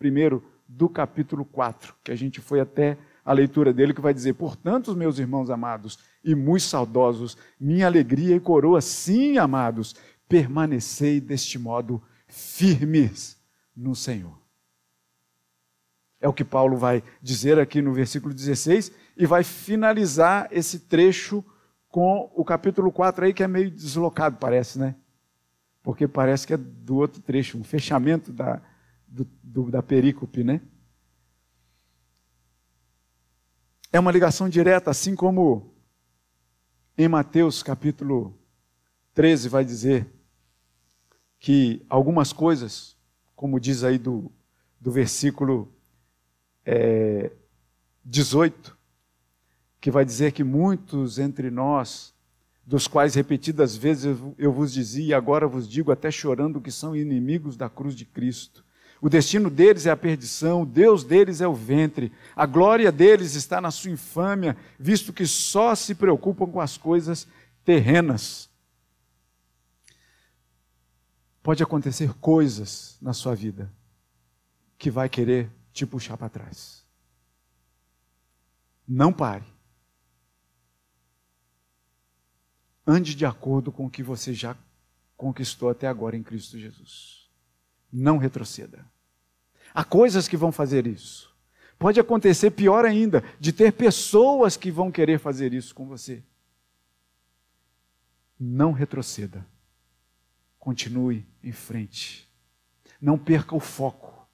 1 0.01 0.41
do 0.67 0.89
capítulo 0.89 1.45
4, 1.45 1.93
que 2.03 2.11
a 2.11 2.15
gente 2.15 2.41
foi 2.41 2.59
até 2.59 2.97
a 3.23 3.31
leitura 3.31 3.71
dele, 3.71 3.93
que 3.93 4.01
vai 4.01 4.13
dizer: 4.13 4.33
Portanto, 4.33 4.95
meus 4.95 5.19
irmãos 5.19 5.49
amados 5.49 5.99
e 6.23 6.35
muito 6.35 6.63
saudosos, 6.63 7.37
minha 7.59 7.85
alegria 7.85 8.35
e 8.35 8.39
coroa, 8.39 8.81
sim, 8.81 9.37
amados, 9.37 9.95
permanecei 10.27 11.21
deste 11.21 11.57
modo 11.57 12.01
firmes 12.27 13.37
no 13.75 13.95
Senhor. 13.95 14.37
É 16.19 16.27
o 16.27 16.33
que 16.33 16.43
Paulo 16.43 16.77
vai 16.77 17.03
dizer 17.21 17.59
aqui 17.59 17.81
no 17.81 17.93
versículo 17.93 18.33
16 18.33 18.91
e 19.17 19.25
vai 19.25 19.43
finalizar 19.43 20.47
esse 20.51 20.79
trecho 20.79 21.43
com 21.93 22.31
o 22.33 22.43
capítulo 22.43 22.91
4 22.91 23.25
aí, 23.25 23.33
que 23.35 23.43
é 23.43 23.47
meio 23.47 23.69
deslocado, 23.69 24.37
parece, 24.37 24.79
né? 24.79 24.95
Porque 25.83 26.07
parece 26.07 26.47
que 26.47 26.55
é 26.55 26.57
do 26.57 26.95
outro 26.95 27.21
trecho, 27.21 27.55
um 27.55 27.63
fechamento 27.63 28.33
da, 28.33 28.59
do, 29.07 29.27
do, 29.43 29.69
da 29.69 29.83
perícope, 29.83 30.43
né? 30.43 30.59
É 33.91 33.99
uma 33.99 34.11
ligação 34.11 34.49
direta, 34.49 34.89
assim 34.89 35.15
como 35.15 35.71
em 36.97 37.07
Mateus 37.07 37.61
capítulo 37.61 38.35
13 39.13 39.47
vai 39.47 39.63
dizer 39.63 40.11
que 41.39 41.85
algumas 41.87 42.33
coisas, 42.33 42.97
como 43.35 43.59
diz 43.59 43.83
aí 43.83 43.99
do, 43.99 44.31
do 44.81 44.91
versículo 44.91 45.71
é, 46.65 47.31
18, 48.03 48.75
que 49.83 49.91
vai 49.91 50.05
dizer 50.05 50.31
que 50.31 50.45
muitos 50.45 51.19
entre 51.19 51.51
nós, 51.51 52.13
dos 52.65 52.87
quais 52.87 53.15
repetidas 53.15 53.75
vezes 53.75 54.17
eu, 54.37 54.49
vos 54.49 54.71
dizia, 54.71 55.07
e 55.07 55.13
agora 55.13 55.45
vos 55.45 55.67
digo 55.67 55.91
até 55.91 56.09
chorando, 56.09 56.61
que 56.61 56.71
são 56.71 56.95
inimigos 56.95 57.57
da 57.57 57.69
cruz 57.69 57.93
de 57.93 58.05
Cristo. 58.05 58.63
O 59.01 59.09
destino 59.09 59.49
deles 59.49 59.85
é 59.85 59.91
a 59.91 59.97
perdição, 59.97 60.61
o 60.61 60.65
Deus 60.65 61.03
deles 61.03 61.41
é 61.41 61.47
o 61.49 61.53
ventre, 61.53 62.13
a 62.33 62.45
glória 62.45 62.93
deles 62.93 63.35
está 63.35 63.59
na 63.59 63.71
sua 63.71 63.91
infâmia, 63.91 64.55
visto 64.79 65.11
que 65.11 65.27
só 65.27 65.75
se 65.75 65.93
preocupam 65.93 66.47
com 66.47 66.61
as 66.61 66.77
coisas 66.77 67.27
terrenas. 67.65 68.49
Pode 71.43 71.61
acontecer 71.61 72.13
coisas 72.21 72.97
na 73.01 73.11
sua 73.11 73.35
vida 73.35 73.69
que 74.77 74.89
vai 74.89 75.09
querer 75.09 75.51
te 75.73 75.85
puxar 75.85 76.15
para 76.15 76.29
trás. 76.29 76.85
Não 78.87 79.11
pare. 79.11 79.52
Ande 82.85 83.15
de 83.15 83.25
acordo 83.25 83.71
com 83.71 83.85
o 83.85 83.89
que 83.89 84.03
você 84.03 84.33
já 84.33 84.55
conquistou 85.15 85.69
até 85.69 85.87
agora 85.87 86.17
em 86.17 86.23
Cristo 86.23 86.57
Jesus. 86.57 87.29
Não 87.91 88.17
retroceda. 88.17 88.85
Há 89.73 89.83
coisas 89.83 90.27
que 90.27 90.37
vão 90.37 90.51
fazer 90.51 90.85
isso. 90.85 91.33
Pode 91.79 91.99
acontecer 91.99 92.51
pior 92.51 92.85
ainda, 92.85 93.23
de 93.39 93.51
ter 93.51 93.73
pessoas 93.73 94.55
que 94.55 94.71
vão 94.71 94.91
querer 94.91 95.19
fazer 95.19 95.53
isso 95.53 95.73
com 95.73 95.85
você. 95.85 96.23
Não 98.39 98.71
retroceda. 98.71 99.45
Continue 100.59 101.25
em 101.43 101.51
frente. 101.51 102.29
Não 103.01 103.17
perca 103.17 103.55
o 103.55 103.59
foco. 103.59 104.27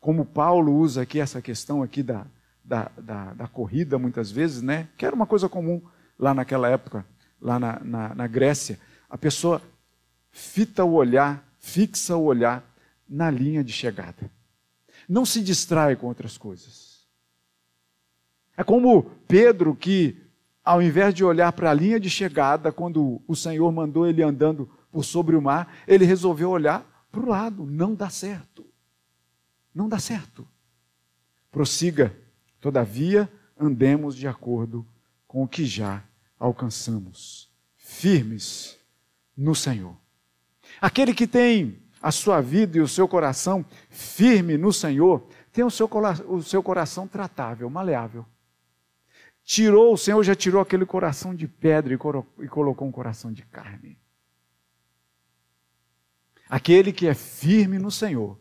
Como 0.00 0.24
Paulo 0.24 0.74
usa 0.76 1.02
aqui 1.02 1.20
essa 1.20 1.42
questão 1.42 1.82
aqui 1.82 2.02
da, 2.02 2.26
da, 2.64 2.90
da, 2.96 3.34
da 3.34 3.48
corrida, 3.48 3.98
muitas 3.98 4.30
vezes, 4.30 4.62
né? 4.62 4.88
Que 4.96 5.04
era 5.04 5.14
uma 5.14 5.26
coisa 5.26 5.48
comum 5.48 5.82
lá 6.18 6.34
naquela 6.34 6.68
época, 6.68 7.06
lá 7.40 7.58
na, 7.58 7.80
na, 7.80 8.14
na 8.14 8.26
Grécia. 8.26 8.78
A 9.08 9.16
pessoa 9.16 9.62
fita 10.30 10.84
o 10.84 10.92
olhar, 10.92 11.46
fixa 11.58 12.16
o 12.16 12.24
olhar 12.24 12.64
na 13.08 13.30
linha 13.30 13.64
de 13.64 13.72
chegada. 13.72 14.30
Não 15.08 15.24
se 15.24 15.42
distrai 15.42 15.96
com 15.96 16.06
outras 16.06 16.36
coisas. 16.36 17.06
É 18.56 18.64
como 18.64 19.04
Pedro 19.26 19.74
que, 19.74 20.20
ao 20.64 20.82
invés 20.82 21.14
de 21.14 21.24
olhar 21.24 21.52
para 21.52 21.70
a 21.70 21.74
linha 21.74 21.98
de 21.98 22.10
chegada, 22.10 22.72
quando 22.72 23.22
o 23.26 23.34
Senhor 23.34 23.70
mandou 23.72 24.06
ele 24.06 24.22
andando 24.22 24.68
por 24.90 25.04
sobre 25.04 25.36
o 25.36 25.42
mar, 25.42 25.72
ele 25.86 26.04
resolveu 26.04 26.50
olhar 26.50 27.06
para 27.10 27.20
o 27.20 27.28
lado. 27.28 27.64
Não 27.64 27.94
dá 27.94 28.10
certo. 28.10 28.66
Não 29.74 29.88
dá 29.88 29.98
certo. 29.98 30.46
Prossiga, 31.50 32.14
todavia, 32.60 33.30
andemos 33.58 34.14
de 34.16 34.26
acordo 34.26 34.86
com 35.26 35.42
o 35.42 35.48
que 35.48 35.64
já 35.64 36.02
alcançamos, 36.38 37.50
firmes 37.76 38.78
no 39.36 39.54
Senhor. 39.54 39.96
Aquele 40.80 41.14
que 41.14 41.26
tem 41.26 41.82
a 42.00 42.12
sua 42.12 42.40
vida 42.40 42.78
e 42.78 42.80
o 42.80 42.88
seu 42.88 43.08
coração 43.08 43.64
firme 43.90 44.56
no 44.56 44.72
Senhor, 44.72 45.26
tem 45.52 45.64
o 45.64 45.70
seu, 45.70 45.88
o 46.28 46.42
seu 46.42 46.62
coração 46.62 47.08
tratável, 47.08 47.68
maleável. 47.68 48.24
Tirou, 49.42 49.94
o 49.94 49.98
Senhor 49.98 50.22
já 50.22 50.34
tirou 50.34 50.60
aquele 50.60 50.84
coração 50.84 51.34
de 51.34 51.48
pedra 51.48 51.94
e 51.94 52.48
colocou 52.48 52.86
um 52.86 52.92
coração 52.92 53.32
de 53.32 53.42
carne. 53.42 53.98
Aquele 56.48 56.92
que 56.92 57.06
é 57.06 57.14
firme 57.14 57.78
no 57.78 57.90
Senhor 57.90 58.38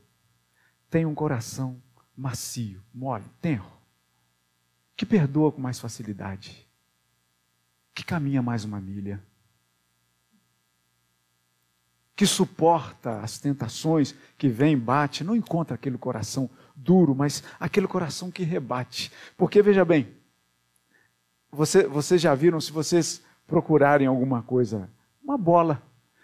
tem 0.90 1.06
um 1.06 1.16
coração 1.16 1.82
macio, 2.16 2.84
mole, 2.94 3.26
tenro, 3.42 3.72
que 4.96 5.06
perdoa 5.06 5.52
com 5.52 5.62
mais 5.62 5.80
facilidade, 5.80 6.67
que 7.98 8.04
caminha 8.04 8.44
mais 8.44 8.64
uma 8.64 8.80
milha 8.80 9.20
que 12.16 12.28
suporta 12.28 13.22
as 13.22 13.40
tentações 13.40 14.14
que 14.38 14.48
vem, 14.48 14.78
bate, 14.78 15.24
não 15.24 15.36
encontra 15.36 15.74
aquele 15.74 15.98
coração 15.98 16.48
duro, 16.76 17.16
mas 17.16 17.44
aquele 17.60 17.88
coração 17.88 18.30
que 18.30 18.44
rebate. 18.44 19.12
Porque 19.36 19.64
veja 19.64 19.84
bem, 19.84 20.16
você, 21.52 21.88
vocês 21.88 22.22
já 22.22 22.36
viram, 22.36 22.62
se 22.62 22.72
vocês 22.72 23.24
procurarem 23.48 24.08
alguma 24.08 24.44
coisa, 24.44 24.90
uma 25.24 25.38
bola. 25.38 25.82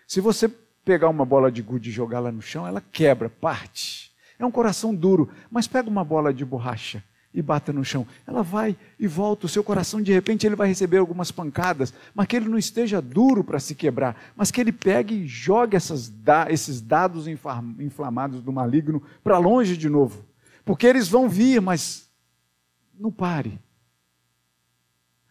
Se 0.07 0.21
você 0.21 0.47
pegar 0.83 1.09
uma 1.09 1.25
bola 1.25 1.51
de 1.51 1.63
gude 1.63 1.89
e 1.89 1.93
jogá-la 1.93 2.31
no 2.31 2.41
chão, 2.41 2.67
ela 2.67 2.81
quebra, 2.81 3.29
parte. 3.29 4.11
É 4.37 4.45
um 4.45 4.51
coração 4.51 4.93
duro, 4.93 5.31
mas 5.49 5.67
pega 5.67 5.89
uma 5.89 6.03
bola 6.03 6.31
de 6.31 6.45
borracha 6.45 7.03
e 7.33 7.41
bata 7.41 7.73
no 7.73 7.83
chão. 7.83 8.05
Ela 8.27 8.43
vai 8.43 8.77
e 8.99 9.07
volta, 9.07 9.45
o 9.45 9.49
seu 9.49 9.63
coração 9.63 10.01
de 10.01 10.13
repente 10.13 10.45
ele 10.45 10.55
vai 10.55 10.67
receber 10.67 10.97
algumas 10.97 11.31
pancadas, 11.31 11.93
mas 12.13 12.27
que 12.27 12.35
ele 12.35 12.47
não 12.47 12.57
esteja 12.57 13.01
duro 13.01 13.43
para 13.43 13.59
se 13.59 13.73
quebrar, 13.73 14.33
mas 14.35 14.51
que 14.51 14.61
ele 14.61 14.71
pegue 14.71 15.15
e 15.15 15.27
jogue 15.27 15.75
essas, 15.75 16.13
esses 16.49 16.79
dados 16.79 17.25
inflamados 17.27 18.41
do 18.41 18.51
maligno 18.51 19.01
para 19.23 19.37
longe 19.37 19.75
de 19.75 19.89
novo. 19.89 20.25
Porque 20.63 20.85
eles 20.85 21.07
vão 21.07 21.27
vir, 21.27 21.59
mas 21.59 22.09
não 22.97 23.11
pare. 23.11 23.59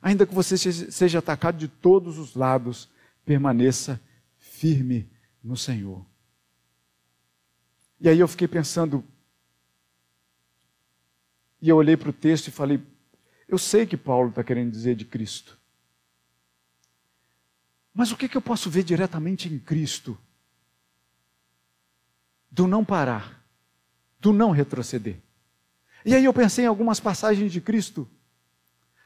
Ainda 0.02 0.26
que 0.26 0.34
você 0.34 0.56
seja 0.58 1.20
atacado 1.20 1.56
de 1.56 1.68
todos 1.68 2.18
os 2.18 2.34
lados, 2.34 2.90
permaneça 3.24 4.00
firme 4.36 5.08
no 5.42 5.56
Senhor. 5.56 6.04
E 8.00 8.08
aí 8.08 8.18
eu 8.18 8.26
fiquei 8.26 8.48
pensando, 8.48 9.04
e 11.62 11.68
eu 11.68 11.77
olhei 11.77 11.96
para 11.96 12.11
o 12.11 12.12
texto 12.12 12.48
e 12.48 12.51
falei: 12.51 12.83
eu 13.48 13.57
sei 13.57 13.87
que 13.87 13.96
Paulo 13.96 14.31
está 14.31 14.42
querendo 14.42 14.72
dizer 14.72 14.96
de 14.96 15.05
Cristo. 15.05 15.59
Mas 17.94 18.11
o 18.11 18.16
que, 18.16 18.29
que 18.29 18.37
eu 18.37 18.42
posso 18.42 18.68
ver 18.68 18.83
diretamente 18.83 19.48
em 19.48 19.59
Cristo? 19.59 20.18
Do 22.51 22.66
não 22.66 22.85
parar, 22.85 23.42
do 24.18 24.33
não 24.33 24.51
retroceder. 24.51 25.16
E 26.05 26.14
aí 26.14 26.25
eu 26.25 26.35
pensei 26.35 26.64
em 26.64 26.68
algumas 26.68 26.98
passagens 26.98 27.53
de 27.53 27.61
Cristo, 27.61 28.09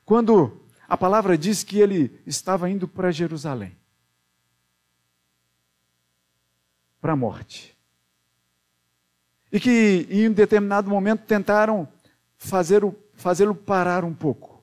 quando 0.05 0.65
a 0.89 0.97
palavra 0.97 1.37
diz 1.37 1.63
que 1.63 1.79
ele 1.79 2.21
estava 2.27 2.71
indo 2.71 2.89
para 2.89 3.13
Jerusalém 3.13 3.77
para 7.07 7.13
a 7.13 7.17
morte. 7.17 7.77
E 9.53 9.61
que 9.61 10.09
em 10.11 10.29
um 10.29 10.33
determinado 10.33 10.91
momento 10.91 11.25
tentaram 11.25 11.89
fazê-lo 12.39 12.95
fazê 13.15 13.45
parar 13.55 14.05
um 14.05 14.15
pouco. 14.15 14.63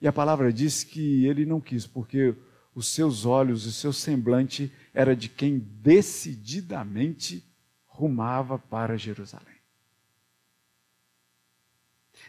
E 0.00 0.08
a 0.08 0.12
palavra 0.12 0.52
diz 0.52 0.84
que 0.84 1.24
ele 1.24 1.46
não 1.46 1.60
quis, 1.60 1.86
porque 1.86 2.34
os 2.74 2.88
seus 2.88 3.24
olhos, 3.24 3.64
o 3.64 3.72
seu 3.72 3.92
semblante 3.92 4.72
era 4.92 5.14
de 5.14 5.28
quem 5.28 5.58
decididamente 5.58 7.48
rumava 7.86 8.58
para 8.58 8.98
Jerusalém. 8.98 9.54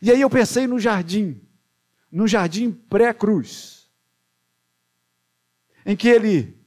E 0.01 0.11
aí 0.11 0.21
eu 0.21 0.29
pensei 0.29 0.67
no 0.67 0.79
jardim, 0.79 1.41
no 2.11 2.27
jardim 2.27 2.71
pré-cruz, 2.71 3.89
em 5.85 5.95
que 5.95 6.07
ele, 6.07 6.57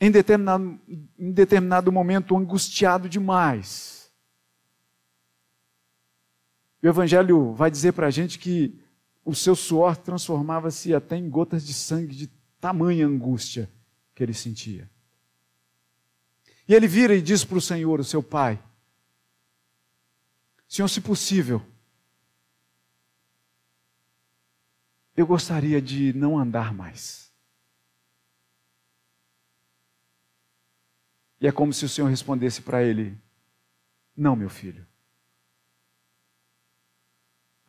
em 0.00 0.10
determinado, 0.10 0.80
em 1.18 1.32
determinado 1.32 1.90
momento, 1.90 2.36
angustiado 2.36 3.08
demais, 3.08 3.99
o 6.86 6.88
Evangelho 6.88 7.52
vai 7.52 7.70
dizer 7.70 7.92
para 7.92 8.06
a 8.06 8.10
gente 8.10 8.38
que 8.38 8.78
o 9.24 9.34
seu 9.34 9.54
suor 9.54 9.96
transformava-se 9.96 10.94
até 10.94 11.16
em 11.16 11.28
gotas 11.28 11.66
de 11.66 11.74
sangue 11.74 12.16
de 12.16 12.26
tamanha 12.60 13.06
angústia 13.06 13.70
que 14.14 14.22
ele 14.22 14.34
sentia. 14.34 14.90
E 16.66 16.74
ele 16.74 16.86
vira 16.86 17.14
e 17.14 17.20
diz 17.20 17.44
para 17.44 17.58
o 17.58 17.60
Senhor, 17.60 18.00
o 18.00 18.04
seu 18.04 18.22
pai: 18.22 18.62
Senhor, 20.68 20.88
se 20.88 21.00
possível, 21.00 21.60
eu 25.16 25.26
gostaria 25.26 25.82
de 25.82 26.12
não 26.12 26.38
andar 26.38 26.72
mais. 26.72 27.30
E 31.40 31.46
é 31.46 31.52
como 31.52 31.72
se 31.72 31.84
o 31.84 31.88
Senhor 31.88 32.08
respondesse 32.08 32.62
para 32.62 32.82
ele: 32.82 33.18
Não, 34.16 34.36
meu 34.36 34.48
filho. 34.48 34.86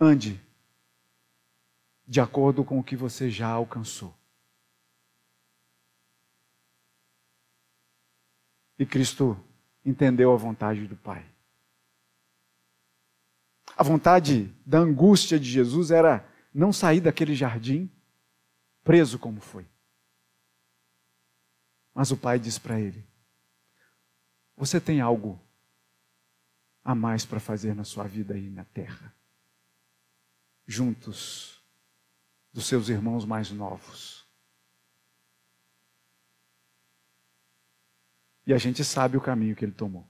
Ande 0.04 0.42
de 2.08 2.20
acordo 2.20 2.66
com 2.66 2.80
o 2.80 2.84
que 2.84 2.96
você 2.96 3.30
já 3.30 3.48
alcançou. 3.48 4.12
E 8.80 8.86
Cristo 8.86 9.38
entendeu 9.86 10.34
a 10.34 10.38
vontade 10.38 10.88
do 10.88 10.98
Pai. 10.98 11.24
A 13.78 13.84
vontade 13.84 14.48
da 14.66 14.80
angústia 14.80 15.40
de 15.40 15.48
Jesus 15.48 15.92
era 15.92 16.28
não 16.52 16.74
sair 16.74 17.00
daquele 17.00 17.36
jardim 17.36 17.90
preso 18.84 19.20
como 19.20 19.40
foi. 19.40 19.68
Mas 21.94 22.12
o 22.12 22.18
pai 22.18 22.40
diz 22.40 22.58
para 22.58 22.80
ele: 22.80 23.06
Você 24.58 24.80
tem 24.82 25.00
algo 25.00 25.40
a 26.84 26.96
mais 26.96 27.26
para 27.26 27.40
fazer 27.40 27.76
na 27.76 27.84
sua 27.84 28.06
vida 28.06 28.34
aí 28.34 28.50
na 28.50 28.66
terra, 28.66 29.16
juntos 30.72 31.62
dos 32.54 32.66
seus 32.66 32.90
irmãos 32.90 33.26
mais 33.26 33.52
novos. 33.52 34.26
E 38.46 38.54
a 38.54 38.58
gente 38.58 38.84
sabe 38.84 39.18
o 39.18 39.22
caminho 39.22 39.56
que 39.56 39.64
ele 39.64 39.72
tomou. 39.72 40.08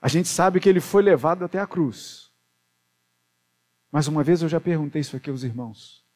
A 0.00 0.06
gente 0.06 0.28
sabe 0.28 0.60
que 0.60 0.68
ele 0.68 0.80
foi 0.80 1.02
levado 1.02 1.44
até 1.44 1.58
a 1.58 1.66
cruz. 1.66 2.30
Mas 3.90 4.06
uma 4.06 4.22
vez 4.22 4.42
eu 4.42 4.48
já 4.48 4.60
perguntei 4.60 5.00
isso 5.00 5.16
aqui 5.16 5.28
aos 5.28 5.42
irmãos. 5.42 6.06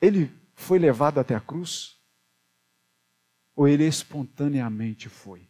Ele 0.00 0.30
foi 0.54 0.78
levado 0.78 1.18
até 1.18 1.34
a 1.34 1.40
cruz? 1.40 1.98
Ou 3.54 3.66
ele 3.66 3.86
espontaneamente 3.86 5.08
foi? 5.08 5.48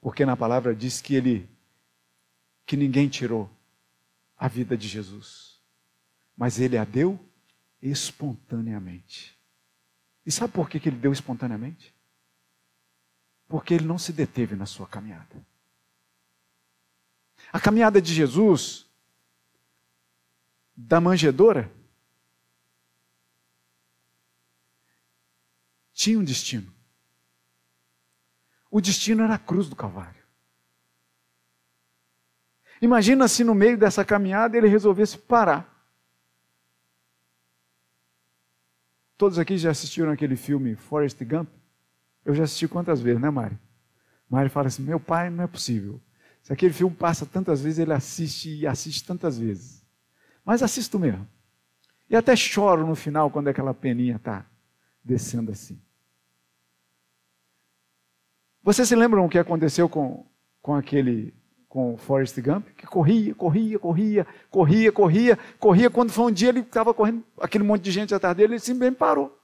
Porque 0.00 0.24
na 0.24 0.36
palavra 0.36 0.74
diz 0.74 1.00
que 1.00 1.14
ele 1.14 1.48
que 2.66 2.76
ninguém 2.76 3.08
tirou 3.08 3.50
a 4.44 4.48
vida 4.48 4.76
de 4.76 4.86
Jesus, 4.86 5.58
mas 6.36 6.60
ele 6.60 6.76
a 6.76 6.84
deu 6.84 7.18
espontaneamente. 7.80 9.34
E 10.26 10.30
sabe 10.30 10.52
por 10.52 10.68
que 10.68 10.86
ele 10.86 10.98
deu 10.98 11.14
espontaneamente? 11.14 11.94
Porque 13.48 13.72
ele 13.72 13.86
não 13.86 13.96
se 13.96 14.12
deteve 14.12 14.54
na 14.54 14.66
sua 14.66 14.86
caminhada. 14.86 15.42
A 17.50 17.58
caminhada 17.58 18.02
de 18.02 18.12
Jesus, 18.12 18.86
da 20.76 21.00
manjedoura, 21.00 21.72
tinha 25.94 26.18
um 26.18 26.24
destino. 26.24 26.70
O 28.70 28.78
destino 28.78 29.22
era 29.22 29.36
a 29.36 29.38
cruz 29.38 29.70
do 29.70 29.76
Calvário. 29.76 30.23
Imagina 32.80 33.28
se 33.28 33.44
no 33.44 33.54
meio 33.54 33.78
dessa 33.78 34.04
caminhada 34.04 34.56
ele 34.56 34.68
resolvesse 34.68 35.16
parar. 35.18 35.72
Todos 39.16 39.38
aqui 39.38 39.56
já 39.56 39.70
assistiram 39.70 40.10
aquele 40.10 40.36
filme 40.36 40.74
Forrest 40.74 41.22
Gump? 41.24 41.48
Eu 42.24 42.34
já 42.34 42.44
assisti 42.44 42.66
quantas 42.66 43.00
vezes, 43.00 43.20
né, 43.20 43.30
Mari? 43.30 43.58
Mari 44.28 44.48
fala 44.48 44.68
assim: 44.68 44.82
meu 44.82 44.98
pai, 44.98 45.30
não 45.30 45.44
é 45.44 45.46
possível. 45.46 46.00
Se 46.42 46.52
aquele 46.52 46.72
filme 46.74 46.94
passa 46.94 47.24
tantas 47.24 47.62
vezes, 47.62 47.78
ele 47.78 47.92
assiste 47.92 48.54
e 48.54 48.66
assiste 48.66 49.04
tantas 49.04 49.38
vezes. 49.38 49.84
Mas 50.44 50.62
assisto 50.62 50.98
mesmo. 50.98 51.26
E 52.08 52.16
até 52.16 52.36
choro 52.36 52.86
no 52.86 52.94
final 52.94 53.30
quando 53.30 53.48
aquela 53.48 53.72
peninha 53.72 54.16
está 54.16 54.44
descendo 55.02 55.52
assim. 55.52 55.80
Vocês 58.62 58.88
se 58.88 58.96
lembram 58.96 59.24
o 59.24 59.28
que 59.28 59.38
aconteceu 59.38 59.88
com, 59.88 60.26
com 60.60 60.74
aquele, 60.74 61.34
com 61.74 61.94
o 61.94 61.96
Forrest 61.96 62.40
Gump? 62.40 62.68
Que 62.76 62.86
corria, 62.86 63.34
corria, 63.34 63.76
corria, 63.80 64.24
corria, 64.48 64.92
corria, 64.92 65.36
corria. 65.58 65.90
Quando 65.90 66.12
foi 66.12 66.26
um 66.26 66.30
dia, 66.30 66.50
ele 66.50 66.60
estava 66.60 66.94
correndo, 66.94 67.26
aquele 67.36 67.64
monte 67.64 67.82
de 67.82 67.90
gente 67.90 68.14
atrás 68.14 68.36
dele, 68.36 68.52
ele 68.52 68.60
simplesmente 68.60 68.96
parou. 68.96 69.36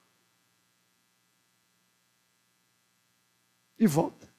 E 3.76 3.84
volta. 3.84 4.32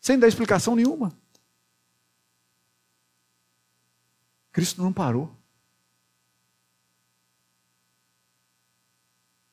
Sem 0.00 0.18
dar 0.18 0.26
explicação 0.26 0.74
nenhuma. 0.74 1.12
Cristo 4.50 4.80
não 4.80 4.90
parou. 4.90 5.30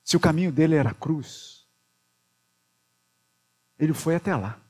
Se 0.01 0.15
o 0.15 0.19
caminho 0.21 0.49
dele 0.49 0.75
era 0.75 0.91
a 0.91 0.95
cruz, 0.95 1.67
ele 3.77 3.93
foi 3.93 4.15
até 4.15 4.33
lá. 4.33 4.65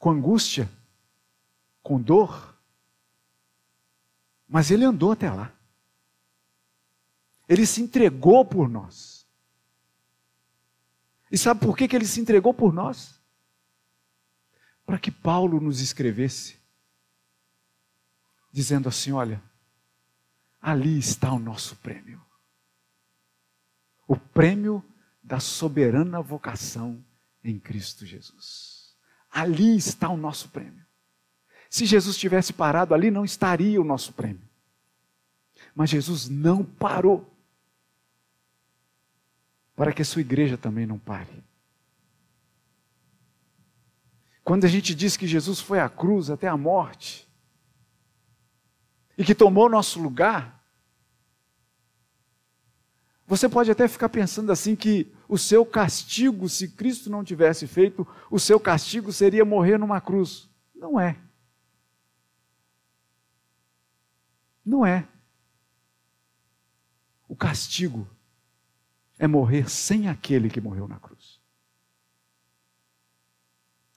Com 0.00 0.10
angústia, 0.10 0.68
com 1.80 2.00
dor, 2.00 2.58
mas 4.48 4.72
ele 4.72 4.84
andou 4.84 5.12
até 5.12 5.30
lá. 5.30 5.54
Ele 7.48 7.64
se 7.64 7.80
entregou 7.80 8.44
por 8.44 8.68
nós. 8.68 9.24
E 11.30 11.38
sabe 11.38 11.60
por 11.60 11.76
que, 11.76 11.86
que 11.86 11.94
ele 11.94 12.06
se 12.06 12.20
entregou 12.20 12.52
por 12.52 12.72
nós? 12.72 13.20
Para 14.84 14.98
que 14.98 15.12
Paulo 15.12 15.60
nos 15.60 15.80
escrevesse, 15.80 16.58
dizendo 18.50 18.88
assim: 18.88 19.12
olha, 19.12 19.40
ali 20.60 20.98
está 20.98 21.32
o 21.32 21.38
nosso 21.38 21.76
prêmio. 21.76 22.20
O 24.08 24.16
prêmio 24.16 24.84
da 25.22 25.38
soberana 25.38 26.20
vocação 26.20 27.04
em 27.44 27.58
Cristo 27.58 28.04
Jesus. 28.04 28.79
Ali 29.30 29.76
está 29.76 30.08
o 30.08 30.16
nosso 30.16 30.48
prêmio. 30.48 30.84
Se 31.68 31.86
Jesus 31.86 32.16
tivesse 32.16 32.52
parado 32.52 32.94
ali, 32.94 33.10
não 33.10 33.24
estaria 33.24 33.80
o 33.80 33.84
nosso 33.84 34.12
prêmio. 34.12 34.42
Mas 35.74 35.90
Jesus 35.90 36.28
não 36.28 36.64
parou. 36.64 37.32
Para 39.76 39.92
que 39.92 40.02
a 40.02 40.04
sua 40.04 40.20
igreja 40.20 40.58
também 40.58 40.84
não 40.84 40.98
pare. 40.98 41.44
Quando 44.42 44.64
a 44.64 44.68
gente 44.68 44.94
diz 44.94 45.16
que 45.16 45.28
Jesus 45.28 45.60
foi 45.60 45.78
à 45.78 45.88
cruz 45.88 46.28
até 46.28 46.48
a 46.48 46.56
morte, 46.56 47.30
e 49.16 49.24
que 49.24 49.34
tomou 49.34 49.68
nosso 49.68 50.00
lugar, 50.00 50.64
você 53.26 53.48
pode 53.48 53.70
até 53.70 53.86
ficar 53.86 54.08
pensando 54.08 54.50
assim 54.50 54.74
que 54.74 55.12
o 55.30 55.38
seu 55.38 55.64
castigo, 55.64 56.48
se 56.48 56.66
Cristo 56.66 57.08
não 57.08 57.22
tivesse 57.22 57.64
feito, 57.68 58.04
o 58.28 58.36
seu 58.36 58.58
castigo 58.58 59.12
seria 59.12 59.44
morrer 59.44 59.78
numa 59.78 60.00
cruz. 60.00 60.50
Não 60.74 60.98
é. 60.98 61.16
Não 64.64 64.84
é. 64.84 65.06
O 67.28 67.36
castigo 67.36 68.08
é 69.20 69.28
morrer 69.28 69.70
sem 69.70 70.08
aquele 70.08 70.50
que 70.50 70.60
morreu 70.60 70.88
na 70.88 70.98
cruz. 70.98 71.40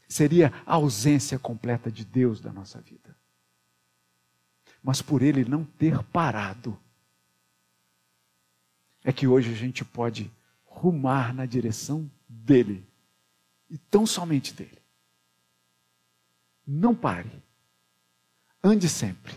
Seria 0.08 0.54
a 0.68 0.76
ausência 0.76 1.40
completa 1.40 1.92
de 1.92 2.06
Deus 2.06 2.40
da 2.40 2.54
nossa 2.54 2.80
vida. 2.80 3.18
Mas 4.84 5.02
por 5.02 5.24
ele 5.24 5.44
não 5.44 5.66
ter 5.66 6.04
parado, 6.04 6.78
é 9.04 9.12
que 9.12 9.26
hoje 9.26 9.52
a 9.52 9.56
gente 9.56 9.84
pode 9.84 10.32
rumar 10.74 11.34
na 11.34 11.46
direção 11.46 12.10
dele 12.28 12.88
e 13.70 13.78
tão 13.78 14.06
somente 14.06 14.54
dele. 14.54 14.82
Não 16.66 16.96
pare. 16.96 17.32
Ande 18.64 18.90
sempre. 18.90 19.34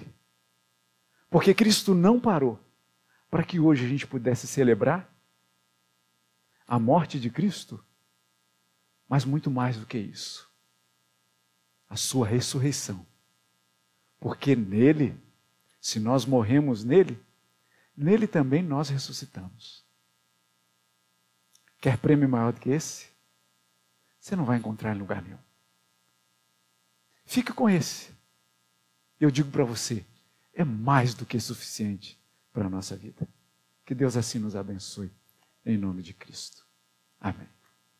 Porque 1.30 1.54
Cristo 1.54 1.94
não 1.94 2.20
parou 2.20 2.58
para 3.30 3.44
que 3.44 3.60
hoje 3.60 3.84
a 3.84 3.88
gente 3.88 4.06
pudesse 4.06 4.46
celebrar 4.46 5.12
a 6.66 6.78
morte 6.78 7.20
de 7.20 7.30
Cristo, 7.30 7.84
mas 9.08 9.24
muito 9.24 9.50
mais 9.50 9.76
do 9.76 9.86
que 9.86 9.98
isso, 9.98 10.50
a 11.88 11.96
sua 11.96 12.26
ressurreição. 12.26 13.06
Porque 14.18 14.56
nele, 14.56 15.16
se 15.80 16.00
nós 16.00 16.24
morremos 16.24 16.82
nele, 16.82 17.22
nele 17.96 18.26
também 18.26 18.62
nós 18.62 18.88
ressuscitamos. 18.88 19.85
Quer 21.80 21.98
prêmio 21.98 22.28
maior 22.28 22.52
do 22.52 22.60
que 22.60 22.70
esse? 22.70 23.08
Você 24.18 24.34
não 24.34 24.44
vai 24.44 24.58
encontrar 24.58 24.94
em 24.94 24.98
lugar 24.98 25.22
nenhum. 25.22 25.38
Fique 27.24 27.52
com 27.52 27.68
esse. 27.68 28.14
Eu 29.20 29.30
digo 29.30 29.50
para 29.50 29.64
você, 29.64 30.04
é 30.52 30.64
mais 30.64 31.14
do 31.14 31.26
que 31.26 31.38
suficiente 31.40 32.18
para 32.52 32.66
a 32.66 32.70
nossa 32.70 32.96
vida. 32.96 33.28
Que 33.84 33.94
Deus 33.94 34.16
assim 34.16 34.38
nos 34.38 34.56
abençoe, 34.56 35.12
em 35.64 35.76
nome 35.76 36.02
de 36.02 36.12
Cristo. 36.12 36.66
Amém. 37.20 37.55